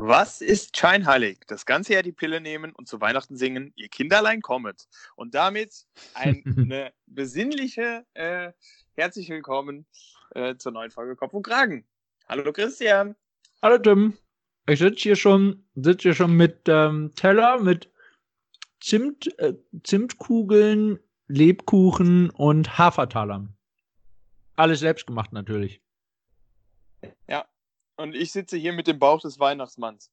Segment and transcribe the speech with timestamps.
[0.00, 1.40] Was ist scheinheilig?
[1.48, 4.86] Das ganze Jahr die Pille nehmen und zu Weihnachten singen, ihr Kinderlein kommet.
[5.16, 8.52] Und damit eine besinnliche äh,
[8.94, 9.86] herzlich willkommen
[10.36, 11.84] äh, zur neuen Folge Kopf und Kragen.
[12.28, 13.16] Hallo Christian.
[13.60, 14.16] Hallo Tim.
[14.68, 17.92] Ich sitze hier schon, sitz hier schon mit ähm, Teller, mit
[18.80, 23.52] Zimt, äh, Zimtkugeln, Lebkuchen und Hafertalern.
[24.54, 25.82] Alles selbst gemacht natürlich.
[27.26, 27.48] Ja,
[27.98, 30.10] und ich sitze hier mit dem Bauch des Weihnachtsmanns.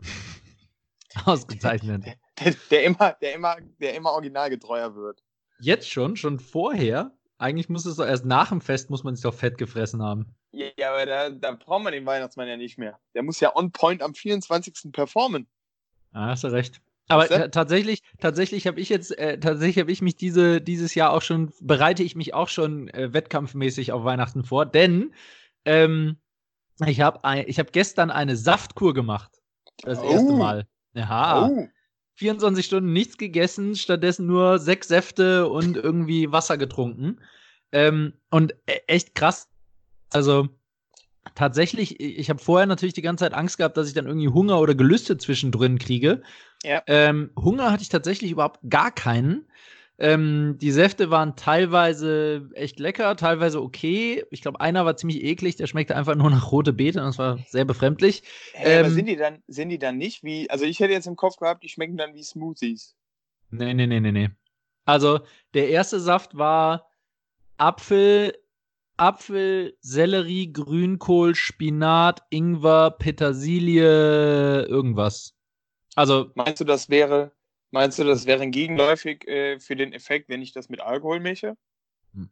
[1.24, 2.04] Ausgezeichnet.
[2.38, 5.22] Der, der, immer, der, immer, der immer originalgetreuer wird.
[5.60, 6.16] Jetzt schon?
[6.16, 7.12] Schon vorher?
[7.38, 10.34] Eigentlich muss es doch erst nach dem Fest muss man sich doch fett gefressen haben.
[10.52, 12.98] Ja, aber da, da braucht man den Weihnachtsmann ja nicht mehr.
[13.14, 14.92] Der muss ja on point am 24.
[14.92, 15.46] performen.
[16.12, 16.80] Ah, hast du recht.
[17.08, 21.22] Aber tatsächlich, tatsächlich habe ich jetzt, äh, tatsächlich habe ich mich diese, dieses Jahr auch
[21.22, 25.12] schon, bereite ich mich auch schon äh, wettkampfmäßig auf Weihnachten vor, denn
[25.64, 26.18] ähm,
[26.86, 29.30] ich habe hab gestern eine Saftkur gemacht.
[29.82, 30.10] Das oh.
[30.10, 30.66] erste Mal.
[30.94, 31.48] Ja.
[31.48, 31.66] Oh.
[32.16, 37.18] 24 Stunden nichts gegessen, stattdessen nur sechs Säfte und irgendwie Wasser getrunken.
[37.72, 39.48] Ähm, und e, echt krass.
[40.10, 40.48] Also
[41.34, 44.60] tatsächlich, ich habe vorher natürlich die ganze Zeit Angst gehabt, dass ich dann irgendwie Hunger
[44.60, 46.22] oder Gelüste zwischendrin kriege.
[46.62, 46.82] Ja.
[46.86, 49.46] Ähm, Hunger hatte ich tatsächlich überhaupt gar keinen.
[50.02, 54.24] Ähm, die Säfte waren teilweise echt lecker, teilweise okay.
[54.30, 57.18] Ich glaube, einer war ziemlich eklig, der schmeckte einfach nur nach rote Beete und das
[57.18, 58.22] war sehr befremdlich.
[58.54, 61.06] Hey, ähm, aber sind die, dann, sind die dann nicht wie, also ich hätte jetzt
[61.06, 62.96] im Kopf gehabt, die schmecken dann wie Smoothies.
[63.50, 64.30] Nee, nee, nee, nee, nee.
[64.86, 65.20] Also,
[65.52, 66.88] der erste Saft war
[67.58, 68.32] Apfel,
[68.96, 75.34] Apfel, Sellerie, Grünkohl, Spinat, Ingwer, Petersilie, irgendwas.
[75.94, 76.30] Also.
[76.36, 77.32] Meinst du, das wäre
[77.70, 81.56] Meinst du, das wäre gegenläufig äh, für den Effekt, wenn ich das mit Alkohol mische?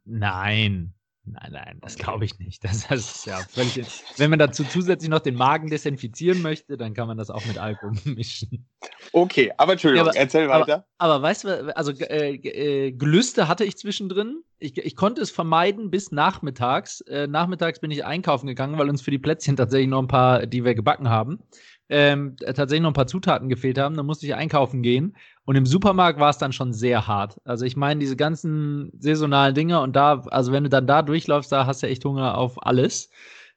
[0.05, 0.95] Nein.
[1.33, 2.65] Nein, nein, das glaube ich nicht.
[2.69, 3.87] Das, das, ist ja völlig.
[4.17, 7.59] Wenn man dazu zusätzlich noch den Magen desinfizieren möchte, dann kann man das auch mit
[7.59, 8.67] Alkohol mischen.
[9.13, 10.87] Okay, aber Entschuldigung, ja, aber, erzähl weiter.
[10.99, 14.43] Aber, aber, weißt du, also äh, äh, Gelüste hatte ich zwischendrin.
[14.59, 17.01] Ich, ich konnte es vermeiden bis nachmittags.
[17.03, 20.47] Äh, nachmittags bin ich einkaufen gegangen, weil uns für die Plätzchen tatsächlich noch ein paar,
[20.47, 21.43] die wir gebacken haben,
[21.89, 23.97] ähm, tatsächlich noch ein paar Zutaten gefehlt haben.
[23.97, 25.17] Dann musste ich einkaufen gehen.
[25.45, 27.41] Und im Supermarkt war es dann schon sehr hart.
[27.45, 31.51] Also ich meine, diese ganzen saisonalen Dinge und da, also wenn du dann da durchläufst,
[31.51, 33.11] da hast du echt Hunger auf alles.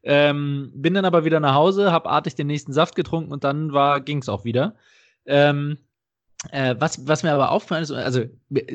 [0.03, 3.73] Ähm, bin dann aber wieder nach Hause, hab artig den nächsten Saft getrunken und dann
[3.73, 4.75] war, ging's auch wieder.
[5.25, 5.77] Ähm,
[6.51, 8.23] äh, was, was mir aber aufgefallen ist, also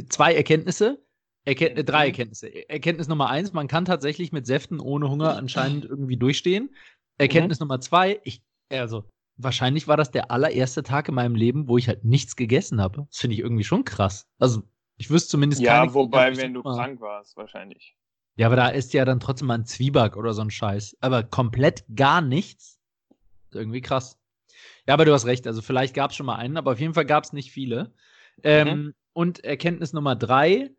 [0.09, 1.03] zwei Erkenntnisse.
[1.45, 2.11] Erkennt, äh, drei mhm.
[2.11, 2.69] Erkenntnisse.
[2.69, 6.75] Erkenntnis Nummer eins, man kann tatsächlich mit Säften ohne Hunger anscheinend irgendwie durchstehen.
[7.19, 7.65] Erkenntnis mhm.
[7.65, 9.05] Nummer zwei, ich, also
[9.37, 13.07] wahrscheinlich war das der allererste Tag in meinem Leben, wo ich halt nichts gegessen habe.
[13.11, 14.27] Das finde ich irgendwie schon krass.
[14.39, 14.63] Also,
[14.97, 16.75] ich wüsste zumindest Ja, keine, wobei, wenn du mal.
[16.75, 17.97] krank warst, wahrscheinlich.
[18.37, 20.97] Ja, aber da ist ja dann trotzdem mal ein Zwieback oder so ein Scheiß.
[21.01, 22.79] Aber komplett gar nichts.
[23.53, 24.19] Irgendwie krass.
[24.87, 25.47] Ja, aber du hast recht.
[25.47, 27.95] Also, vielleicht gab es schon mal einen, aber auf jeden Fall gab es nicht viele.
[28.43, 28.95] Ähm, mhm.
[29.13, 30.71] Und Erkenntnis Nummer drei.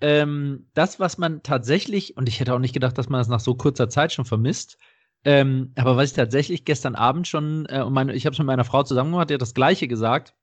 [0.00, 3.40] Ähm, das, was man tatsächlich, und ich hätte auch nicht gedacht, dass man das nach
[3.40, 4.78] so kurzer Zeit schon vermisst,
[5.24, 8.46] ähm, aber was ich tatsächlich gestern Abend schon, äh, und meine, ich habe es mit
[8.46, 10.34] meiner Frau zusammen gemacht, die hat das Gleiche gesagt.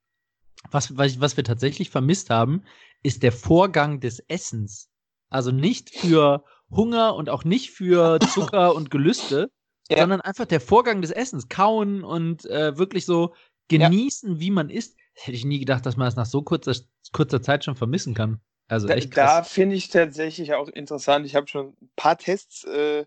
[0.72, 2.64] Was, was, was wir tatsächlich vermisst haben,
[3.04, 4.90] ist der Vorgang des Essens.
[5.30, 9.52] Also nicht für Hunger und auch nicht für Zucker und Gelüste,
[9.90, 10.00] ja.
[10.00, 11.50] sondern einfach der Vorgang des Essens.
[11.50, 13.34] Kauen und äh, wirklich so
[13.70, 14.40] genießen, ja.
[14.40, 14.98] wie man isst.
[15.14, 16.74] Hätte ich nie gedacht, dass man das nach so kurzer,
[17.12, 18.40] kurzer Zeit schon vermissen kann.
[18.68, 19.10] Also krass.
[19.10, 21.26] Da finde ich tatsächlich auch interessant.
[21.26, 23.06] Ich habe schon ein paar Tests äh,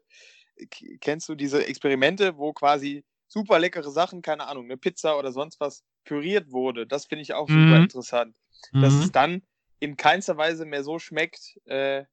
[1.00, 5.60] kennst du diese Experimente, wo quasi super leckere Sachen, keine Ahnung, eine Pizza oder sonst
[5.60, 6.86] was püriert wurde?
[6.86, 7.68] Das finde ich auch mhm.
[7.68, 8.36] super interessant.
[8.72, 8.82] Mhm.
[8.82, 9.42] Dass es dann
[9.80, 12.04] in keinster Weise mehr so schmeckt, äh,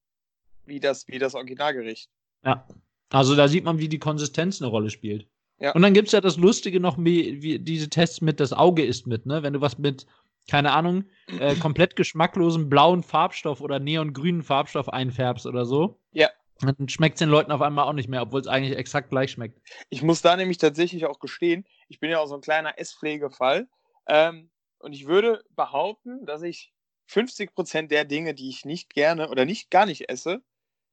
[0.65, 2.09] wie, das, wie das Originalgericht.
[2.43, 2.67] Ja.
[3.11, 5.27] Also da sieht man, wie die Konsistenz eine Rolle spielt.
[5.59, 5.73] Ja.
[5.73, 8.85] Und dann gibt es ja das Lustige noch, wie, wie diese Tests mit das Auge
[8.85, 9.43] ist mit, ne?
[9.43, 10.05] Wenn du was mit,
[10.47, 11.05] keine Ahnung,
[11.39, 15.99] äh, komplett geschmacklosem blauen Farbstoff oder neongrünen Farbstoff einfärbst oder so.
[16.11, 16.29] Ja.
[16.61, 19.31] Dann schmeckt es den Leuten auf einmal auch nicht mehr, obwohl es eigentlich exakt gleich
[19.31, 19.59] schmeckt.
[19.89, 23.67] Ich muss da nämlich tatsächlich auch gestehen, ich bin ja auch so ein kleiner Esspflegefall.
[24.07, 24.49] Ähm,
[24.79, 26.73] und ich würde behaupten, dass ich
[27.07, 30.41] 50 Prozent der Dinge, die ich nicht gerne oder nicht gar nicht esse,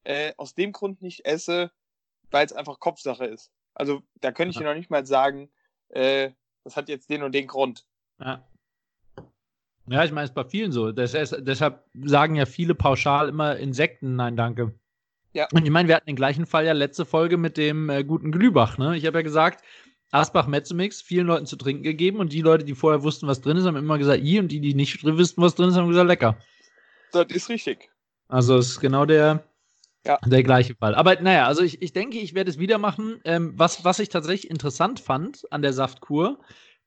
[0.03, 1.71] äh, aus dem Grund nicht esse,
[2.31, 3.51] weil es einfach Kopfsache ist.
[3.73, 5.51] Also da könnte ich dir noch nicht mal sagen,
[5.89, 6.31] äh,
[6.63, 7.85] das hat jetzt den und den Grund.
[8.19, 8.47] Ja.
[9.89, 10.91] Ja, ich meine, es ist bei vielen so.
[10.91, 14.77] Das ist, deshalb sagen ja viele pauschal immer Insekten, nein, danke.
[15.37, 15.47] Ja.
[15.53, 18.31] Und ich meine, wir hatten den gleichen Fall ja letzte Folge mit dem äh, guten
[18.31, 18.79] Glühbach.
[18.79, 18.97] Ne?
[18.97, 19.63] Ich habe ja gesagt,
[20.09, 23.55] Asbach Mezzomix vielen Leuten zu trinken gegeben und die Leute, die vorher wussten, was drin
[23.55, 26.07] ist, haben immer gesagt, i und die, die nicht wussten, was drin ist, haben gesagt,
[26.07, 26.39] lecker.
[27.11, 27.91] Das ist richtig.
[28.29, 29.43] Also es ist genau der,
[30.07, 30.17] ja.
[30.25, 30.95] der gleiche Fall.
[30.95, 33.21] Aber naja, also ich, ich denke, ich werde es wieder machen.
[33.23, 36.39] Ähm, was, was ich tatsächlich interessant fand an der Saftkur,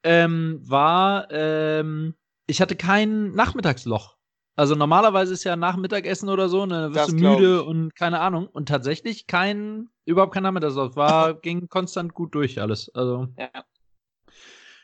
[0.02, 2.14] ähm, war, ähm,
[2.48, 4.16] ich hatte kein Nachmittagsloch.
[4.56, 8.46] Also normalerweise ist ja Nachmittagessen oder so, ne, bist du müde und keine Ahnung.
[8.46, 10.96] Und tatsächlich kein, überhaupt kein Nachmittagsloch.
[10.96, 12.90] War, ging konstant gut durch alles.
[12.94, 13.28] Also.
[13.38, 13.48] Ja.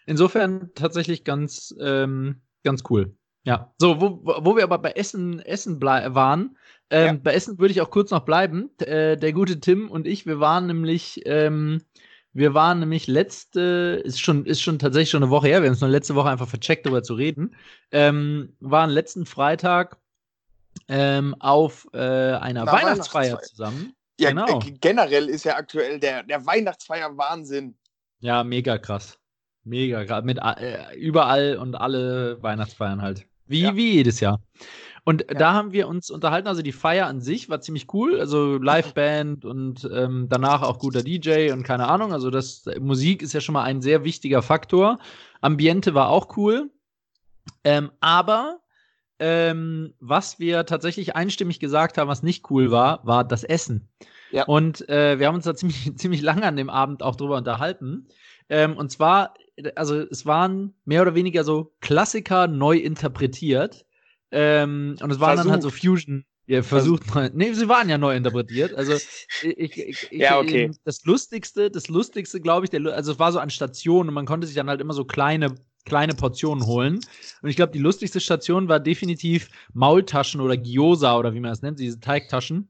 [0.06, 3.16] Insofern tatsächlich ganz, ähm, ganz cool.
[3.44, 3.72] Ja.
[3.78, 6.56] So, wo, wo wir aber bei Essen, Essen waren,
[6.90, 7.20] ähm, ja.
[7.22, 8.70] bei Essen würde ich auch kurz noch bleiben.
[8.78, 11.82] Äh, der gute Tim und ich, wir waren nämlich, ähm,
[12.36, 15.74] wir waren nämlich letzte, ist schon, ist schon tatsächlich schon eine Woche her, wir haben
[15.74, 17.56] es noch letzte Woche einfach vercheckt, darüber zu reden.
[17.92, 19.96] Ähm, waren letzten Freitag
[20.88, 23.94] ähm, auf äh, einer Na, Weihnachtsfeier, zusammen.
[24.20, 24.60] Ja, genau.
[24.80, 27.74] generell ist ja aktuell der, der Weihnachtsfeier Wahnsinn.
[28.20, 29.18] Ja, mega krass.
[29.64, 30.22] Mega krass.
[30.22, 33.26] Mit äh, überall und alle Weihnachtsfeiern halt.
[33.46, 33.76] Wie, ja.
[33.76, 34.40] wie jedes Jahr.
[35.08, 35.38] Und ja.
[35.38, 39.44] da haben wir uns unterhalten, also die Feier an sich war ziemlich cool, also Liveband
[39.44, 43.52] und ähm, danach auch guter DJ und keine Ahnung, also das Musik ist ja schon
[43.52, 44.98] mal ein sehr wichtiger Faktor.
[45.40, 46.72] Ambiente war auch cool,
[47.62, 48.58] ähm, aber
[49.20, 53.88] ähm, was wir tatsächlich einstimmig gesagt haben, was nicht cool war, war das Essen.
[54.32, 54.44] Ja.
[54.46, 58.08] Und äh, wir haben uns da ziemlich, ziemlich lange an dem Abend auch drüber unterhalten.
[58.48, 59.34] Ähm, und zwar,
[59.76, 63.85] also es waren mehr oder weniger so Klassiker neu interpretiert.
[64.30, 65.44] Ähm, und es waren Versucht.
[65.46, 66.24] dann halt so Fusion.
[66.48, 67.30] Ja, versucht mal.
[67.34, 68.72] Nee, sie waren ja neu interpretiert.
[68.74, 68.92] Also
[69.42, 70.64] ich, ich, ja, okay.
[70.64, 74.14] Ähm, das Lustigste, das Lustigste, glaube ich, der, also es war so an Stationen und
[74.14, 75.56] man konnte sich dann halt immer so kleine
[75.86, 77.00] kleine Portionen holen.
[77.40, 81.62] Und ich glaube, die lustigste Station war definitiv Maultaschen oder Gyoza oder wie man das
[81.62, 82.68] nennt, diese Teigtaschen,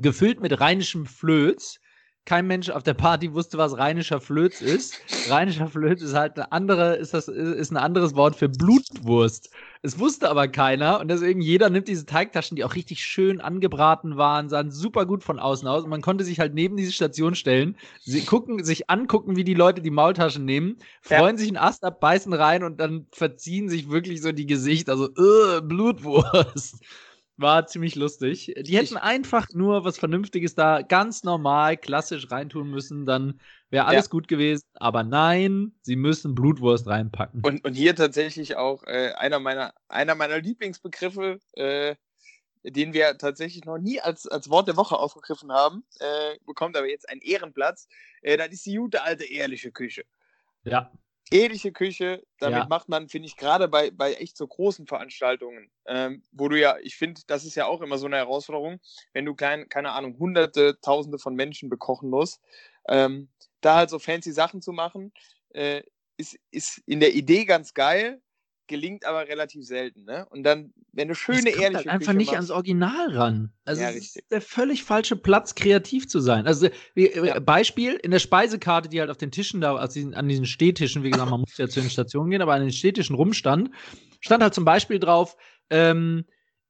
[0.00, 1.80] gefüllt mit rheinischem Flöz
[2.26, 5.00] kein Mensch auf der Party wusste, was rheinischer Flöz ist.
[5.28, 9.50] Rheinischer Flöz ist halt eine andere, ist das, ist ein anderes Wort für Blutwurst.
[9.82, 14.16] Es wusste aber keiner und deswegen jeder nimmt diese Teigtaschen, die auch richtig schön angebraten
[14.16, 17.34] waren, sahen super gut von außen aus und man konnte sich halt neben diese Station
[17.34, 21.38] stellen, sie gucken, sich angucken, wie die Leute die Maultaschen nehmen, freuen ja.
[21.38, 25.10] sich einen Ast ab, beißen rein und dann verziehen sich wirklich so die Gesichter, also,
[25.18, 26.82] uh, Blutwurst.
[27.36, 28.54] War ziemlich lustig.
[28.56, 33.40] Die hätten ich, einfach nur was Vernünftiges da ganz normal, klassisch reintun müssen, dann
[33.70, 34.10] wäre alles ja.
[34.10, 34.64] gut gewesen.
[34.74, 37.42] Aber nein, sie müssen Blutwurst reinpacken.
[37.44, 41.96] Und, und hier tatsächlich auch äh, einer, meiner, einer meiner Lieblingsbegriffe, äh,
[42.62, 46.88] den wir tatsächlich noch nie als, als Wort der Woche aufgegriffen haben, äh, bekommt aber
[46.88, 47.88] jetzt einen Ehrenplatz.
[48.22, 50.04] Äh, das ist die gute alte ehrliche Küche.
[50.62, 50.92] Ja
[51.30, 52.22] ähnliche Küche.
[52.38, 52.66] Damit ja.
[52.66, 56.76] macht man, finde ich, gerade bei, bei echt so großen Veranstaltungen, ähm, wo du ja,
[56.82, 58.80] ich finde, das ist ja auch immer so eine Herausforderung,
[59.12, 62.40] wenn du klein, keine Ahnung, hunderte, tausende von Menschen bekochen musst,
[62.88, 63.28] ähm,
[63.60, 65.12] da halt so fancy Sachen zu machen,
[65.50, 65.82] äh,
[66.16, 68.20] ist, ist in der Idee ganz geil,
[68.66, 70.04] gelingt aber relativ selten.
[70.04, 70.26] Ne?
[70.30, 71.74] Und dann, wenn du schöne, das ehrliche.
[71.74, 73.52] Halt einfach Küche nicht machst, ans Original ran.
[73.64, 76.46] Also, ja, ist der völlig falsche Platz, kreativ zu sein.
[76.46, 77.40] Also, wie, äh, ja.
[77.40, 81.10] Beispiel, in der Speisekarte, die halt auf den Tischen da, also an diesen Stehtischen, wie
[81.10, 83.70] gesagt, man muss ja zu den Stationen gehen, aber an den Stehtischen rumstand,
[84.20, 85.36] stand halt zum Beispiel drauf,
[85.70, 86.24] ähm,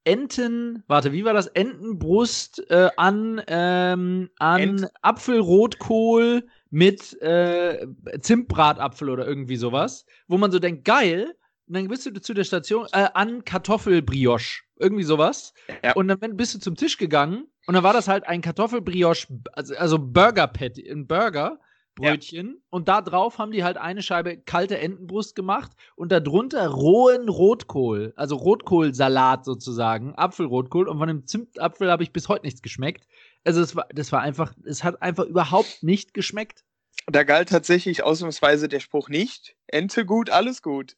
[0.07, 1.47] Enten, warte, wie war das?
[1.47, 7.87] Entenbrust äh, an, ähm, an Ent Apfelrotkohl mit äh,
[8.21, 11.35] Zimtbratapfel oder irgendwie sowas, wo man so denkt, geil,
[11.67, 15.53] und dann bist du zu der Station äh, an Kartoffelbrioche, irgendwie sowas.
[15.83, 15.93] Ja.
[15.93, 19.75] Und dann bist du zum Tisch gegangen und dann war das halt ein Kartoffelbrioche, also,
[19.75, 21.59] also Burger Patty, ein Burger.
[21.95, 22.61] Brötchen ja.
[22.71, 28.11] und da drauf haben die halt eine Scheibe kalte Entenbrust gemacht und darunter rohen Rotkohl,
[28.17, 33.07] also Rotkohlsalat sozusagen, Apfelrotkohl und von dem Zimtapfel habe ich bis heute nichts geschmeckt.
[33.45, 36.65] Also es war, das war einfach, es hat einfach überhaupt nicht geschmeckt.
[37.07, 40.97] Da galt tatsächlich ausnahmsweise der Spruch nicht, Ente gut, alles gut.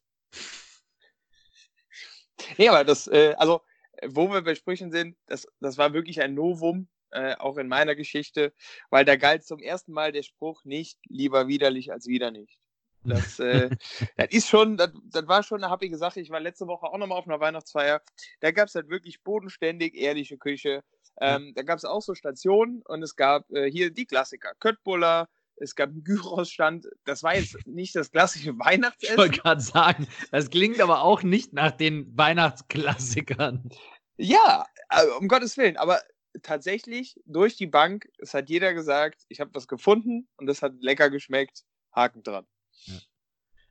[2.56, 3.62] Nee, aber das, äh, also,
[4.06, 7.94] wo wir bei Sprüchen sind, das, das war wirklich ein Novum, äh, auch in meiner
[7.94, 8.52] Geschichte,
[8.90, 12.58] weil da galt zum ersten Mal der Spruch nicht lieber widerlich als wieder nicht.
[13.04, 13.70] Das, äh,
[14.16, 16.20] das ist schon, das, das war schon eine happige Sache.
[16.20, 18.02] Ich war letzte Woche auch nochmal auf einer Weihnachtsfeier.
[18.40, 20.82] Da gab es halt wirklich bodenständig ehrliche Küche.
[21.20, 24.52] Ähm, da gab es auch so Stationen und es gab äh, hier die Klassiker.
[24.60, 25.28] Köttbullar,
[25.60, 26.88] es gab einen Gyros-Stand.
[27.04, 29.14] Das war jetzt nicht das klassische Weihnachtsessen.
[29.14, 33.68] Ich wollte gerade sagen, das klingt aber auch nicht nach den Weihnachtsklassikern.
[34.16, 35.76] Ja, also um Gottes Willen.
[35.76, 36.00] Aber
[36.42, 40.74] tatsächlich durch die Bank, es hat jeder gesagt, ich habe was gefunden und das hat
[40.80, 41.64] lecker geschmeckt.
[41.92, 42.46] Haken dran.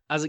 [0.07, 0.27] Also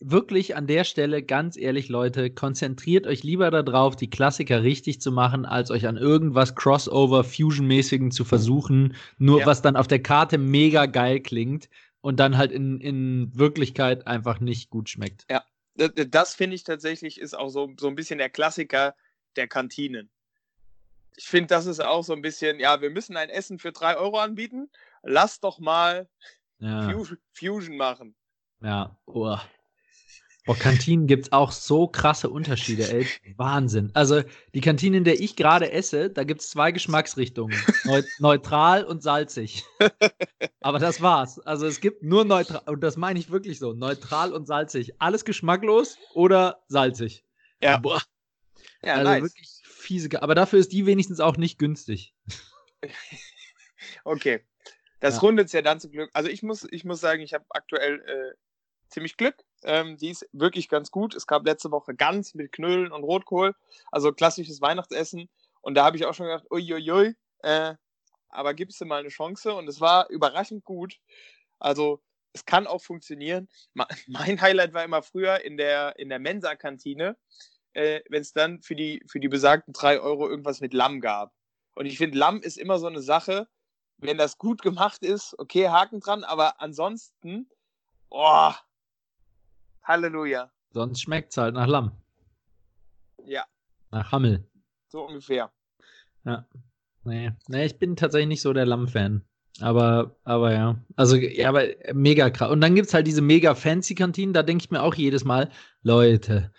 [0.00, 5.10] wirklich an der Stelle, ganz ehrlich, Leute, konzentriert euch lieber darauf, die Klassiker richtig zu
[5.10, 9.46] machen, als euch an irgendwas Crossover, Fusion-mäßigen zu versuchen, nur ja.
[9.46, 11.68] was dann auf der Karte mega geil klingt
[12.00, 15.24] und dann halt in, in Wirklichkeit einfach nicht gut schmeckt.
[15.30, 18.94] Ja, das finde ich tatsächlich ist auch so, so ein bisschen der Klassiker
[19.36, 20.10] der Kantinen.
[21.16, 23.96] Ich finde, das ist auch so ein bisschen, ja, wir müssen ein Essen für drei
[23.96, 24.70] Euro anbieten.
[25.02, 26.08] Lass doch mal
[26.58, 26.90] ja.
[27.32, 28.14] Fusion machen.
[28.60, 29.36] Ja, oh.
[30.46, 33.06] Boah, Kantinen gibt's auch so krasse Unterschiede, ey.
[33.36, 33.90] Wahnsinn.
[33.94, 34.22] Also,
[34.54, 37.58] die Kantine, in der ich gerade esse, da gibt's zwei Geschmacksrichtungen.
[37.84, 39.64] Neu neutral und salzig.
[40.60, 41.40] Aber das war's.
[41.40, 44.94] Also, es gibt nur neutral, und das meine ich wirklich so, neutral und salzig.
[45.00, 47.24] Alles geschmacklos oder salzig.
[47.60, 47.78] Ja.
[47.78, 48.00] Boah.
[48.82, 49.22] Ja, also nice.
[49.24, 50.22] wirklich fiese.
[50.22, 52.14] Aber dafür ist die wenigstens auch nicht günstig.
[54.04, 54.40] Okay.
[55.00, 55.20] Das Ja.
[55.20, 56.10] rundet es ja dann zum Glück.
[56.12, 58.36] Also ich muss, ich muss sagen, ich habe aktuell äh,
[58.96, 59.36] ziemlich Glück.
[59.62, 61.14] Ähm, die ist wirklich ganz gut.
[61.14, 63.54] Es gab letzte Woche Gans mit Knödeln und Rotkohl.
[63.92, 65.28] Also klassisches Weihnachtsessen.
[65.60, 67.74] Und da habe ich auch schon gedacht, uiuiui, äh,
[68.30, 69.54] aber gibst du mal eine Chance?
[69.54, 70.98] Und es war überraschend gut.
[71.58, 73.48] Also es kann auch funktionieren.
[74.06, 77.18] Mein Highlight war immer früher in der, in der Mensa-Kantine,
[77.74, 81.34] äh, wenn es dann für die, für die besagten drei Euro irgendwas mit Lamm gab.
[81.74, 83.46] Und ich finde, Lamm ist immer so eine Sache,
[83.98, 87.50] wenn das gut gemacht ist, okay, Haken dran, aber ansonsten,
[88.08, 88.52] oh,
[89.86, 90.50] Halleluja.
[90.72, 91.92] Sonst schmeckt's halt nach Lamm.
[93.24, 93.44] Ja,
[93.90, 94.48] Nach Hammel.
[94.88, 95.50] so ungefähr.
[96.24, 96.46] Ja.
[97.04, 97.32] Nee.
[97.48, 99.24] nee, ich bin tatsächlich nicht so der Lamm-Fan.
[99.60, 100.84] Aber, aber ja.
[100.96, 101.64] Also, ja, aber
[101.94, 102.50] mega krass.
[102.50, 105.50] Und dann gibt's halt diese mega fancy Kantinen, da denke ich mir auch jedes Mal,
[105.82, 106.52] Leute,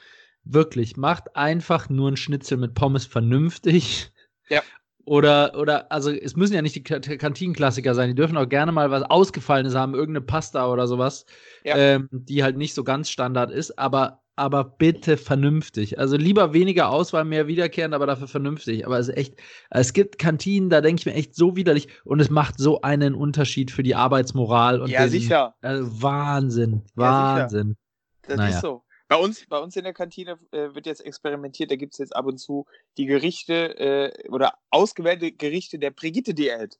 [0.43, 4.11] wirklich, macht einfach nur ein Schnitzel mit Pommes vernünftig.
[4.49, 4.61] Ja.
[5.07, 8.73] Oder, oder, also es müssen ja nicht die Ka- Kantinenklassiker sein, die dürfen auch gerne
[8.73, 11.25] mal was Ausgefallenes haben, irgendeine Pasta oder sowas,
[11.63, 11.77] Ja.
[11.77, 15.97] ähm, die halt nicht so ganz Standard ist, aber, aber bitte vernünftig.
[15.97, 18.85] Also lieber weniger Auswahl, mehr wiederkehrend, aber dafür vernünftig.
[18.85, 19.35] Aber es ist echt,
[19.69, 23.15] es gibt Kantinen, da denke ich mir echt so widerlich und es macht so einen
[23.15, 25.55] Unterschied für die Arbeitsmoral und Ja, den, sicher.
[25.61, 26.95] Also Wahnsinn, sicher.
[26.95, 27.77] Wahnsinn.
[28.23, 28.55] Das Naja.
[28.55, 28.83] ist so.
[29.09, 32.15] Bei uns, bei uns in der Kantine äh, wird jetzt experimentiert, da gibt es jetzt
[32.15, 32.65] ab und zu
[32.97, 36.77] die Gerichte äh, oder ausgewählte Gerichte der Brigitte-Diät.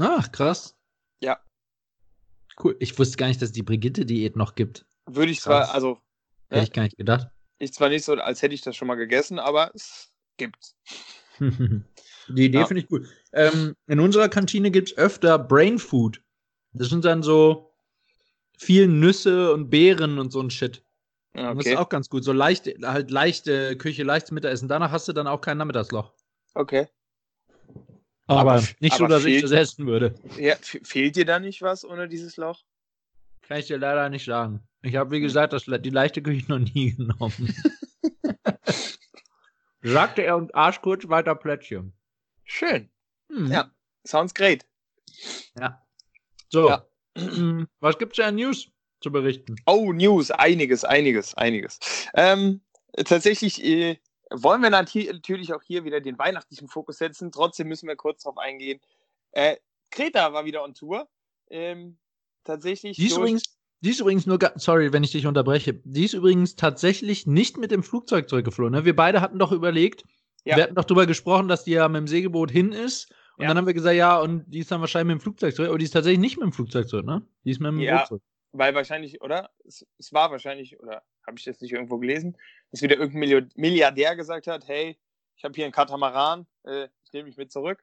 [0.00, 0.74] Ach, krass.
[1.20, 1.38] Ja.
[2.62, 2.76] Cool.
[2.80, 4.86] Ich wusste gar nicht, dass es die Brigitte-Diät noch gibt.
[5.06, 5.66] Würde ich Krass.
[5.68, 5.98] zwar, also
[6.48, 6.62] Hätte Ja.
[6.62, 7.28] ich gar nicht gedacht.
[7.58, 10.74] ich zwar nicht so, als hätte ich das schon mal gegessen, aber es gibt's.
[11.38, 12.66] Die Idee Ja.
[12.66, 13.06] finde ich gut.
[13.32, 16.22] Ähm, in unserer Kantine gibt es öfter Brain Food.
[16.72, 17.74] Das sind dann so
[18.58, 20.82] viel Nüsse und Beeren und so ein Shit.
[21.36, 21.74] Ja, Und Das Okay.
[21.74, 22.24] ist auch ganz gut.
[22.24, 24.68] So leichte, halt leichte Küche, leichtes Mittagessen.
[24.68, 26.12] Danach hast du dann auch kein Nachmittagsloch.
[26.54, 26.88] okay.
[28.28, 30.14] Aber, Aber- nicht so, aber dass ich fehlt- das essen würde.
[30.36, 32.64] Ja, fe- fehlt dir da nicht was ohne dieses Loch?
[33.42, 34.66] Kann ich dir leider nicht sagen.
[34.82, 37.54] Ich habe, wie gesagt, das, die leichte Küche noch nie genommen.
[39.82, 41.92] Sagte er und arsch kurz weiter Plättchen.
[42.44, 42.90] Schön.
[43.30, 43.50] Hm.
[43.52, 43.70] Ja.
[44.04, 44.66] Sounds great.
[45.58, 45.80] ja.
[46.50, 46.68] So.
[46.68, 46.86] Ja.
[47.80, 48.68] Was gibt's denn an News
[49.06, 49.54] zu berichten?
[49.66, 51.78] Oh, News, einiges, einiges, einiges.
[52.14, 52.60] Ähm,
[53.04, 53.98] tatsächlich äh,
[54.30, 57.30] wollen wir natürlich auch hier wieder den weihnachtlichen Fokus setzen.
[57.30, 58.80] Trotzdem müssen wir kurz darauf eingehen.
[59.30, 59.56] Äh,
[59.90, 61.08] Kreta war wieder on Tour.
[61.50, 61.98] Ähm,
[62.42, 62.96] tatsächlich.
[62.96, 63.44] Die ist, übrigens,
[63.80, 67.70] die ist übrigens nur, sorry, wenn ich dich unterbreche, die ist übrigens tatsächlich nicht mit
[67.70, 68.72] dem Flugzeug zurückgeflogen.
[68.72, 68.84] Ne?
[68.84, 70.02] Wir beide hatten doch überlegt,
[70.44, 70.56] Ja.
[70.56, 73.12] wir hatten doch darüber gesprochen, dass die ja mit dem Segelboot hin ist.
[73.36, 73.48] Und Ja.
[73.48, 75.68] dann haben wir gesagt, ja, und die ist dann wahrscheinlich mit dem Flugzeug zurück.
[75.68, 77.22] Aber die ist tatsächlich nicht mit dem Flugzeug zurück, ne?
[77.44, 77.98] Die ist mit dem Ja.
[77.98, 78.22] Boot zurück.
[78.58, 79.50] Weil wahrscheinlich, oder?
[79.64, 82.36] Es, es war wahrscheinlich, oder habe ich das nicht irgendwo gelesen,
[82.70, 84.98] dass wieder irgendein Milli- Milliardär gesagt hat, hey,
[85.36, 87.82] ich habe hier einen Katamaran, äh, ich nehme mich mit zurück.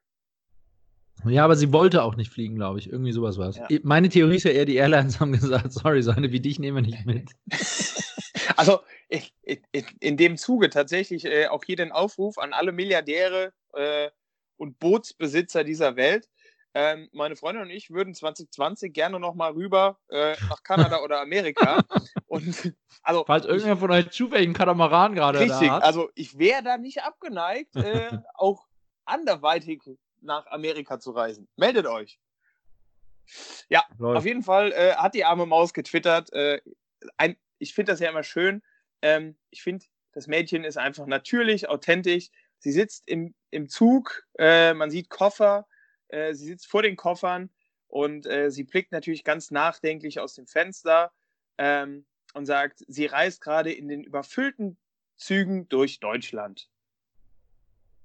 [1.26, 2.90] Ja, aber sie wollte auch nicht fliegen, glaube ich.
[2.90, 3.58] Irgendwie sowas war es.
[3.58, 3.68] Ja.
[3.84, 6.78] Meine Theorie ist ja eher, die Airlines haben gesagt, sorry, so eine wie dich nehmen
[6.78, 7.32] wir nicht mit.
[8.56, 9.22] Also in,
[9.72, 14.12] in, in dem Zuge tatsächlich äh, auch hier den Aufruf an alle Milliardäre äh,
[14.58, 16.30] und Bootsbesitzer dieser Welt.
[16.76, 21.22] Ähm, meine Freundin und ich würden 2020 gerne noch mal rüber äh, nach Kanada oder
[21.22, 21.84] Amerika.
[22.28, 25.84] Und also Falls irgendwer von euch zufällig einen Katamaran gerade richtig, da hat.
[25.84, 28.66] also ich wäre da nicht abgeneigt, äh, auch
[29.06, 29.84] anderweitig
[30.22, 31.48] nach Amerika zu reisen.
[31.58, 32.20] Meldet euch.
[33.70, 34.18] Ja, Läuft.
[34.18, 36.34] auf jeden Fall äh, hat die arme Maus getwittert.
[36.34, 36.60] Äh,
[37.18, 38.64] ein, ich finde das ja immer schön.
[39.04, 42.30] Ähm, ich finde, das Mädchen ist einfach natürlich, authentisch.
[42.58, 45.68] Sie sitzt im, im Zug, äh, man sieht Koffer,
[46.10, 47.50] äh, sie sitzt vor den Koffern
[47.88, 51.12] und äh, sie blickt natürlich ganz nachdenklich aus dem Fenster
[51.58, 54.78] ähm, und sagt, sie reist gerade in den überfüllten
[55.18, 56.70] Zügen durch Deutschland.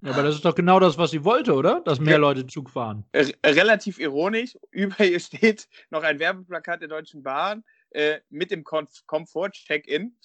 [0.00, 1.80] Ja, aber das ist doch genau das, was sie wollte, oder?
[1.80, 2.18] Dass mehr.
[2.18, 3.04] Leute Zug fahren.
[3.12, 4.56] R relativ ironisch.
[4.70, 10.16] Über ihr steht noch ein Werbeplakat der Deutschen Bahn äh, mit dem Kom Komfort-Check-In.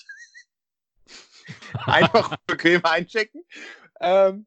[1.85, 3.43] Einfach bequem einchecken.
[3.99, 4.45] Ähm,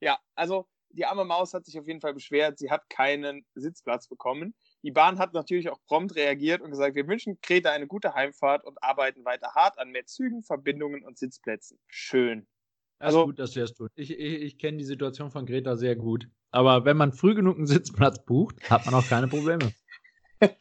[0.00, 2.58] ja, also die arme Maus hat sich auf jeden Fall beschwert.
[2.58, 4.54] Sie hat keinen Sitzplatz bekommen.
[4.82, 8.64] Die Bahn hat natürlich auch prompt reagiert und gesagt, wir wünschen Kreta eine gute Heimfahrt
[8.64, 11.78] und arbeiten weiter hart an mehr Zügen, Verbindungen und Sitzplätzen.
[11.88, 12.46] Schön.
[12.98, 13.90] Also Also- gut, dass sie das tut.
[13.94, 16.28] Ich, ich, ich kenne die Situation von Greta sehr gut.
[16.50, 19.72] Aber wenn man früh genug einen Sitzplatz bucht, hat man auch keine Probleme.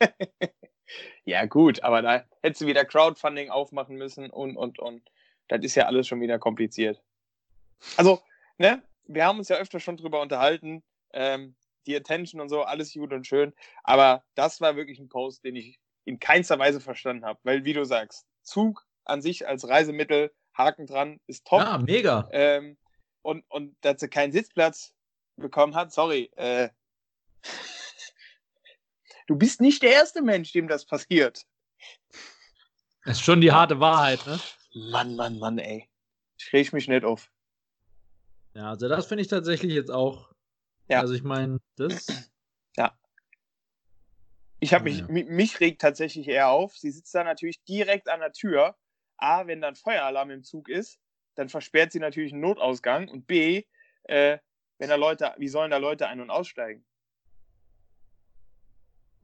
[1.23, 5.01] Ja, gut, aber da hättest du wieder Crowdfunding aufmachen müssen und, und, und.
[5.47, 7.01] Das ist ja alles schon wieder kompliziert.
[7.95, 8.19] Also,
[8.57, 10.83] ne, wir haben uns ja öfter schon drüber unterhalten.
[11.13, 11.55] Ähm,
[11.87, 13.53] die Attention und so, alles gut und schön.
[13.83, 17.39] Aber das war wirklich ein Post, den ich in keinster Weise verstanden habe.
[17.43, 21.61] Weil, wie du sagst, Zug an sich als Reisemittel, Haken dran, ist top.
[21.61, 22.29] Ja, mega.
[22.31, 22.77] Ähm,
[23.21, 24.93] und, und dass sie keinen Sitzplatz
[25.37, 26.29] bekommen hat, sorry.
[26.35, 26.69] Äh,
[29.27, 31.45] du bist nicht der erste Mensch, dem das passiert.
[33.05, 34.39] Das ist schon die harte Wahrheit, ne?
[34.91, 35.89] Mann, Mann, Mann, ey.
[36.37, 37.31] Ich reg mich nicht auf.
[38.53, 40.31] Ja, also das finde ich tatsächlich jetzt auch.
[40.89, 40.99] Ja.
[40.99, 42.07] Also ich meine, das.
[42.77, 42.97] Ja.
[44.61, 45.07] Ich habe mich, ja.
[45.09, 46.77] mich regt tatsächlich eher auf.
[46.77, 48.77] Sie sitzt da natürlich direkt an der Tür.
[49.17, 50.97] A, wenn dann Feueralarm im Zug ist,
[51.35, 53.09] dann versperrt sie natürlich einen Notausgang.
[53.09, 53.65] Und B,
[54.03, 54.37] äh,
[54.77, 56.85] wenn da Leute, wie sollen da Leute ein- und aussteigen?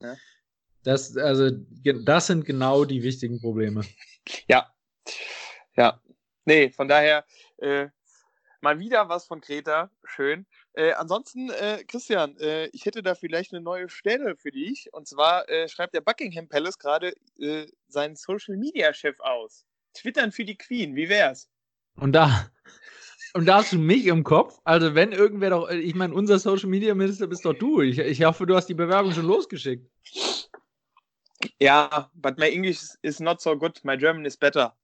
[0.01, 0.17] Ja?
[0.84, 3.81] Das, also, das sind genau die wichtigen Probleme.
[4.50, 4.75] Ja.
[5.77, 6.01] Ja.
[6.43, 7.25] Nee, von daher,
[7.60, 7.88] äh,
[8.61, 9.89] mal wieder was von Kreta.
[10.03, 10.45] Schön.
[10.73, 14.89] Äh, ansonsten, äh, Christian, äh, ich hätte da vielleicht eine neue Stelle für dich.
[14.93, 19.65] Und zwar äh, schreibt der Buckingham Palace gerade äh, seinen Social Media Chef aus.
[19.93, 21.49] Twittern für die Queen, wie wär's?
[21.95, 22.49] Und da,
[23.33, 24.59] und da hast du mich im Kopf.
[24.63, 27.81] Also, wenn irgendwer doch, ich meine, unser Social Media Minister bist doch du.
[27.81, 29.89] Ich, ich hoffe, du hast die Bewerbung schon losgeschickt.
[31.59, 33.79] Ja, but my English is not so good.
[33.83, 34.75] My German is better.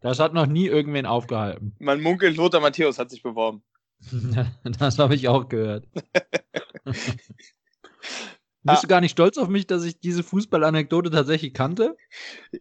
[0.00, 1.74] Das hat noch nie irgendwen aufgehalten.
[1.80, 3.62] Man munkelt, Lothar Matthäus hat sich beworben.
[4.62, 5.86] das habe ich auch gehört.
[8.62, 8.80] Bist ah.
[8.82, 11.96] du gar nicht stolz auf mich, dass ich diese Fußballanekdote tatsächlich kannte?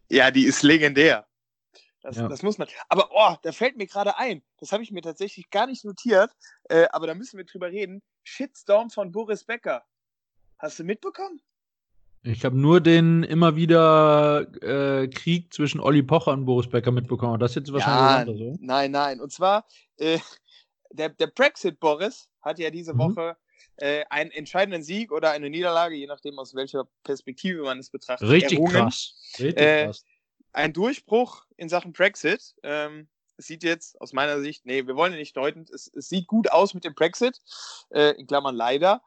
[0.10, 1.28] Ja, die ist legendär.
[2.02, 2.28] Das, ja.
[2.28, 2.68] das muss man.
[2.88, 4.42] Aber oh, da fällt mir gerade ein.
[4.58, 6.32] Das habe ich mir tatsächlich gar nicht notiert.
[6.70, 8.02] Äh, aber da müssen wir drüber reden.
[8.24, 9.84] Shitstorm von Boris Becker.
[10.58, 11.42] Hast du mitbekommen?
[12.30, 17.40] Ich habe nur den immer wieder äh, Krieg zwischen Olli Pocher und Boris Becker mitbekommen.
[17.40, 18.58] Das jetzt wahrscheinlich ja, so.
[18.60, 19.22] Nein, nein.
[19.22, 19.66] Und zwar
[19.98, 20.20] äh,
[20.92, 23.00] der, der Brexit Boris hat ja diese mhm.
[23.00, 23.38] Woche
[23.78, 28.30] äh, einen entscheidenden Sieg oder eine Niederlage, je nachdem aus welcher Perspektive man es betrachtet.
[28.30, 28.74] Richtig errungen.
[28.74, 29.16] krass.
[29.40, 30.04] Richtig äh, krass.
[30.52, 32.56] Ein Durchbruch in Sachen Brexit.
[32.64, 36.10] Ähm, es sieht jetzt aus meiner Sicht, nee, wir wollen ja nicht deuten, es, es
[36.10, 37.40] sieht gut aus mit dem Brexit,
[37.92, 39.02] äh, in Klammern leider.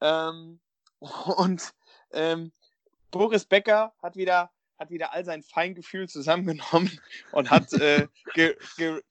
[0.00, 0.60] Ähm,
[1.36, 1.72] und
[2.12, 2.52] ähm,
[3.10, 7.00] Boris Becker hat wieder, hat wieder all sein Feingefühl zusammengenommen
[7.32, 8.06] und hat äh,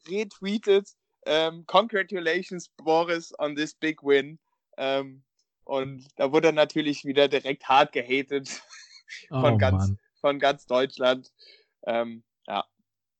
[0.08, 0.90] retweetet,
[1.26, 4.40] ähm, Congratulations, Boris, on this big win.
[4.78, 5.24] Ähm,
[5.64, 8.62] und da wurde er natürlich wieder direkt hart gehatet
[9.30, 11.32] von, oh, ganz, von ganz Deutschland.
[11.88, 12.64] Ähm, ja.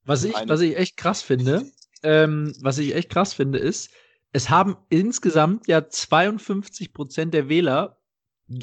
[0.04, 1.70] Was ich, was ich echt krass finde,
[2.04, 3.90] ähm, was ich echt krass finde, ist,
[4.32, 7.98] es haben insgesamt ja 52 Prozent der Wähler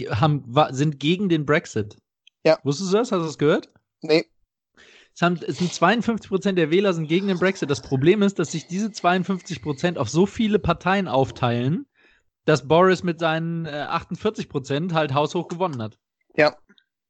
[0.09, 1.97] haben, sind gegen den Brexit.
[2.45, 2.59] Ja.
[2.63, 3.11] Wusstest du das?
[3.11, 3.69] Hast du das gehört?
[4.01, 4.25] Nee.
[5.15, 7.69] Es, haben, es sind 52 Prozent der Wähler sind gegen den Brexit.
[7.69, 11.85] Das Problem ist, dass sich diese 52 Prozent auf so viele Parteien aufteilen,
[12.45, 15.97] dass Boris mit seinen äh, 48 Prozent halt haushoch gewonnen hat.
[16.35, 16.55] Ja.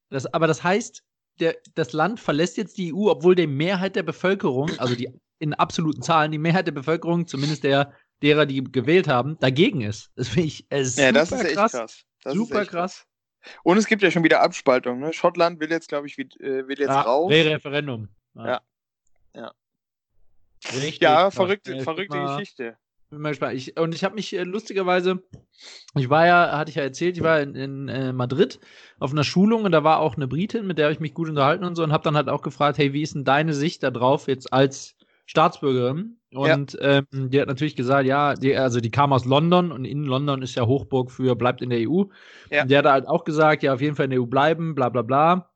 [0.10, 1.04] Das, aber das heißt,
[1.40, 5.10] der, das Land verlässt jetzt die EU, obwohl die Mehrheit der Bevölkerung, also die
[5.40, 10.10] in absoluten Zahlen, die Mehrheit der Bevölkerung, zumindest der derer, die gewählt haben, dagegen ist.
[10.16, 12.06] Das finde ich äh, super ja, das ist echt krass.
[12.24, 12.34] Krass.
[12.34, 13.08] super krass.
[13.64, 15.00] Und es gibt ja schon wieder Abspaltung.
[15.00, 15.14] Ne?
[15.14, 17.32] Schottland will jetzt, glaube ich, will, äh, will jetzt ja, raus.
[17.32, 18.10] Referendum.
[18.36, 18.46] Ja.
[18.46, 18.62] Ja.
[19.36, 19.52] ja.
[20.74, 22.78] Richtig ja, verrückte, verrückte Geschichte.
[23.12, 23.56] Mal gespannt.
[23.56, 25.22] Ich, und ich habe mich äh, lustigerweise,
[25.96, 28.60] ich war ja, hatte ich ja erzählt, ich war in, in äh, Madrid
[29.00, 31.30] auf einer Schulung und da war auch eine Britin, mit der habe ich mich gut
[31.30, 33.84] unterhalten und so und habe dann halt auch gefragt, hey, wie ist denn deine Sicht
[33.84, 36.18] darauf jetzt als Staatsbürgerin?
[36.34, 37.04] Und ja.
[37.12, 40.42] ähm, die hat natürlich gesagt, ja, die, also die kam aus London und in London
[40.42, 42.06] ist ja Hochburg für bleibt in der EU.
[42.50, 42.64] Ja.
[42.64, 44.90] Und die hat halt auch gesagt, ja, auf jeden Fall in der EU bleiben, bla
[44.90, 45.50] bla bla.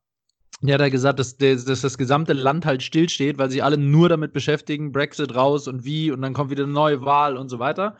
[0.60, 4.08] Die hat ja gesagt, dass, dass, das gesamte Land halt stillsteht, weil sie alle nur
[4.08, 7.58] damit beschäftigen, Brexit raus und wie und dann kommt wieder eine neue Wahl und so
[7.58, 7.96] weiter.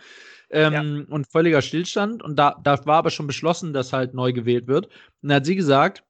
[0.50, 0.80] Ähm, ja.
[1.14, 2.22] Und völliger Stillstand.
[2.22, 4.86] Und da, da war aber schon beschlossen, dass halt neu gewählt wird.
[5.22, 6.04] Und da hat sie gesagt,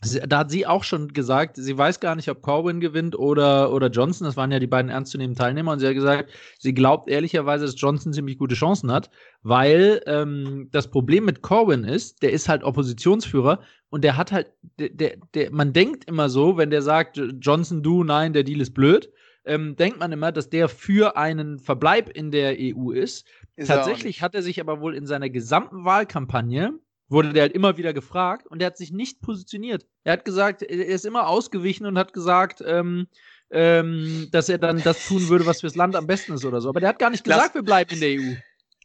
[0.00, 3.88] da hat sie auch schon gesagt, sie weiß gar nicht, ob Corbyn gewinnt oder, oder
[3.88, 4.26] Johnson.
[4.26, 5.72] Das waren ja die beiden ernstzunehmenden Teilnehmer.
[5.72, 9.10] Und sie hat gesagt, sie glaubt ehrlicherweise, dass Johnson ziemlich gute Chancen hat,
[9.42, 14.52] weil ähm, das Problem mit Corbyn ist, der ist halt Oppositionsführer und der hat halt,
[14.78, 18.60] der, der, der, man denkt immer so, wenn der sagt, Johnson, du, nein, der Deal
[18.60, 19.10] ist blöd,
[19.44, 23.26] ähm, denkt man immer, dass der für einen Verbleib in der EU ist.
[23.56, 26.78] ist Tatsächlich hat er sich aber wohl in seiner gesamten Wahlkampagne
[27.14, 29.86] wurde der halt immer wieder gefragt und er hat sich nicht positioniert.
[30.02, 33.06] Er hat gesagt, er ist immer ausgewichen und hat gesagt, ähm,
[33.50, 36.68] ähm, dass er dann das tun würde, was fürs Land am besten ist oder so.
[36.68, 38.34] Aber der hat gar nicht gesagt, Lass, wir bleiben in der EU.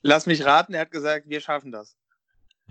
[0.02, 1.98] Lass mich raten, er hat gesagt, wir schaffen das.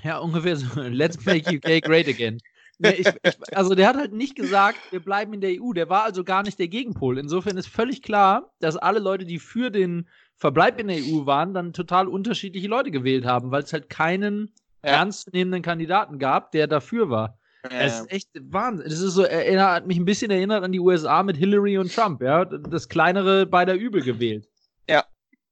[0.02, 0.66] Ja, ungefähr so.
[0.80, 2.40] Let's make UK great again.
[2.78, 5.72] Nee, ich, ich, also der hat halt nicht gesagt, wir bleiben in der EU.
[5.72, 7.18] Der war also gar nicht der Gegenpol.
[7.18, 11.52] Insofern ist völlig klar, dass alle Leute, die für den Verbleib in der EU waren,
[11.54, 14.90] dann total unterschiedliche Leute gewählt haben, weil es halt keinen ja.
[14.90, 17.38] ernstzunehmenden Kandidaten gab, der dafür war.
[17.64, 17.80] Ja.
[17.80, 18.88] Es ist echt Wahnsinn.
[18.88, 22.22] Das ist so, erinnert mich ein bisschen erinnert an die USA mit Hillary und Trump,
[22.22, 22.44] ja.
[22.44, 24.48] Das kleinere beider Übel gewählt.
[24.88, 25.04] Ja.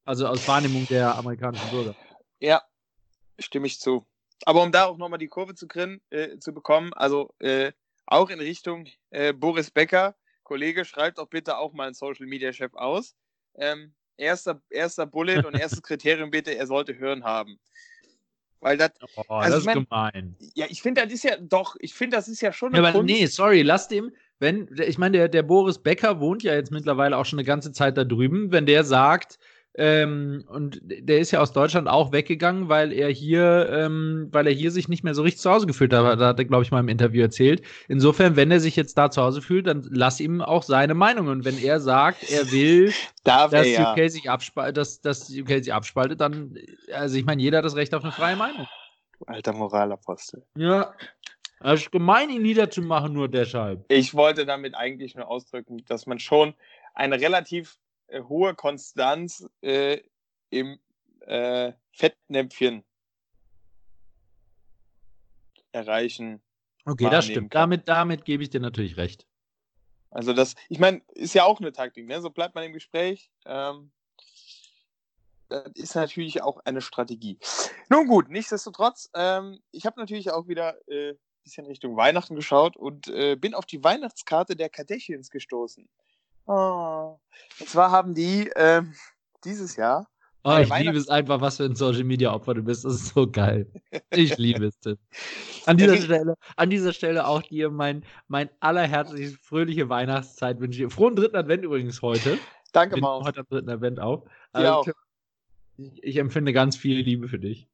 [0.04, 1.94] Also aus Wahrnehmung der amerikanischen Bürger.
[2.38, 2.62] Ja,
[3.38, 4.06] stimme ich zu.
[4.44, 7.72] Aber um da auch nochmal die Kurve zu, kriegen, äh, zu bekommen, also äh,
[8.06, 12.52] auch in Richtung äh, Boris Becker, Kollege, schreibt doch bitte auch mal einen Social Media
[12.52, 13.16] Chef aus.
[13.56, 17.58] Ähm, erster, erster Bullet und erstes Kriterium bitte, er sollte Hören haben.
[18.60, 20.36] Weil das, oh, also das ist mein, gemein.
[20.54, 22.88] Ja, ich finde, das ist ja doch, ich finde, das ist ja schon eine ja,
[22.88, 23.14] aber Kunst.
[23.14, 27.16] Nee, sorry, lass dem, wenn, ich meine, der, der Boris Becker wohnt ja jetzt mittlerweile
[27.16, 29.38] auch schon eine ganze Zeit da drüben, wenn der sagt,
[29.78, 34.52] ähm, und der ist ja aus Deutschland auch weggegangen, weil er hier, ähm, weil er
[34.52, 36.18] hier sich nicht mehr so richtig zu Hause gefühlt hat.
[36.18, 37.60] Da hat er, glaube ich, mal im Interview erzählt.
[37.86, 41.28] Insofern, wenn er sich jetzt da zu Hause fühlt, dann lass ihm auch seine Meinung.
[41.28, 42.90] Und wenn er sagt, er will,
[43.24, 46.58] dass, er, UK sich abspaltet, dass, dass UK sich abspaltet, dann,
[46.92, 48.66] also ich meine, jeder hat das Recht auf eine freie Meinung.
[49.26, 50.42] Alter Moralapostel.
[50.56, 50.94] Ja.
[51.60, 53.84] Das ist gemein, ihn niederzumachen, nur deshalb.
[53.88, 56.54] Ich wollte damit eigentlich nur ausdrücken, dass man schon
[56.94, 57.78] eine relativ
[58.12, 60.00] hohe Konstanz äh,
[60.50, 60.78] im
[61.20, 62.84] äh, Fettnäpfchen
[65.72, 66.42] erreichen.
[66.84, 67.50] Okay, das stimmt.
[67.50, 67.62] Kann.
[67.62, 69.26] Damit, damit gebe ich dir natürlich recht.
[70.10, 72.20] Also das, ich meine, ist ja auch eine Taktik, ne?
[72.20, 73.30] So bleibt man im Gespräch.
[73.44, 73.90] Ähm,
[75.48, 77.38] das ist natürlich auch eine Strategie.
[77.88, 81.14] Nun gut, nichtsdestotrotz, ähm, ich habe natürlich auch wieder ein äh,
[81.44, 85.88] bisschen Richtung Weihnachten geschaut und äh, bin auf die Weihnachtskarte der Kardashians gestoßen.
[86.46, 87.18] Oh.
[87.60, 88.82] Und zwar haben die äh,
[89.44, 90.06] dieses Jahr.
[90.48, 92.84] Oh, ich liebe es einfach, was für ein Social Media Opfer du bist.
[92.84, 93.66] Das ist so geil.
[94.12, 94.78] Ich liebe es.
[95.66, 100.92] An dieser Stelle, an dieser Stelle auch dir mein, mein allerherzlichst fröhliche Weihnachtszeit wünsche ich.
[100.92, 102.38] Frohen dritten Advent übrigens heute.
[102.72, 103.26] Danke, Maus.
[103.26, 104.24] Heute am dritten Advent auch.
[104.54, 104.92] Ja, also,
[105.76, 107.66] ich, ich, empfinde ganz viel Liebe für dich.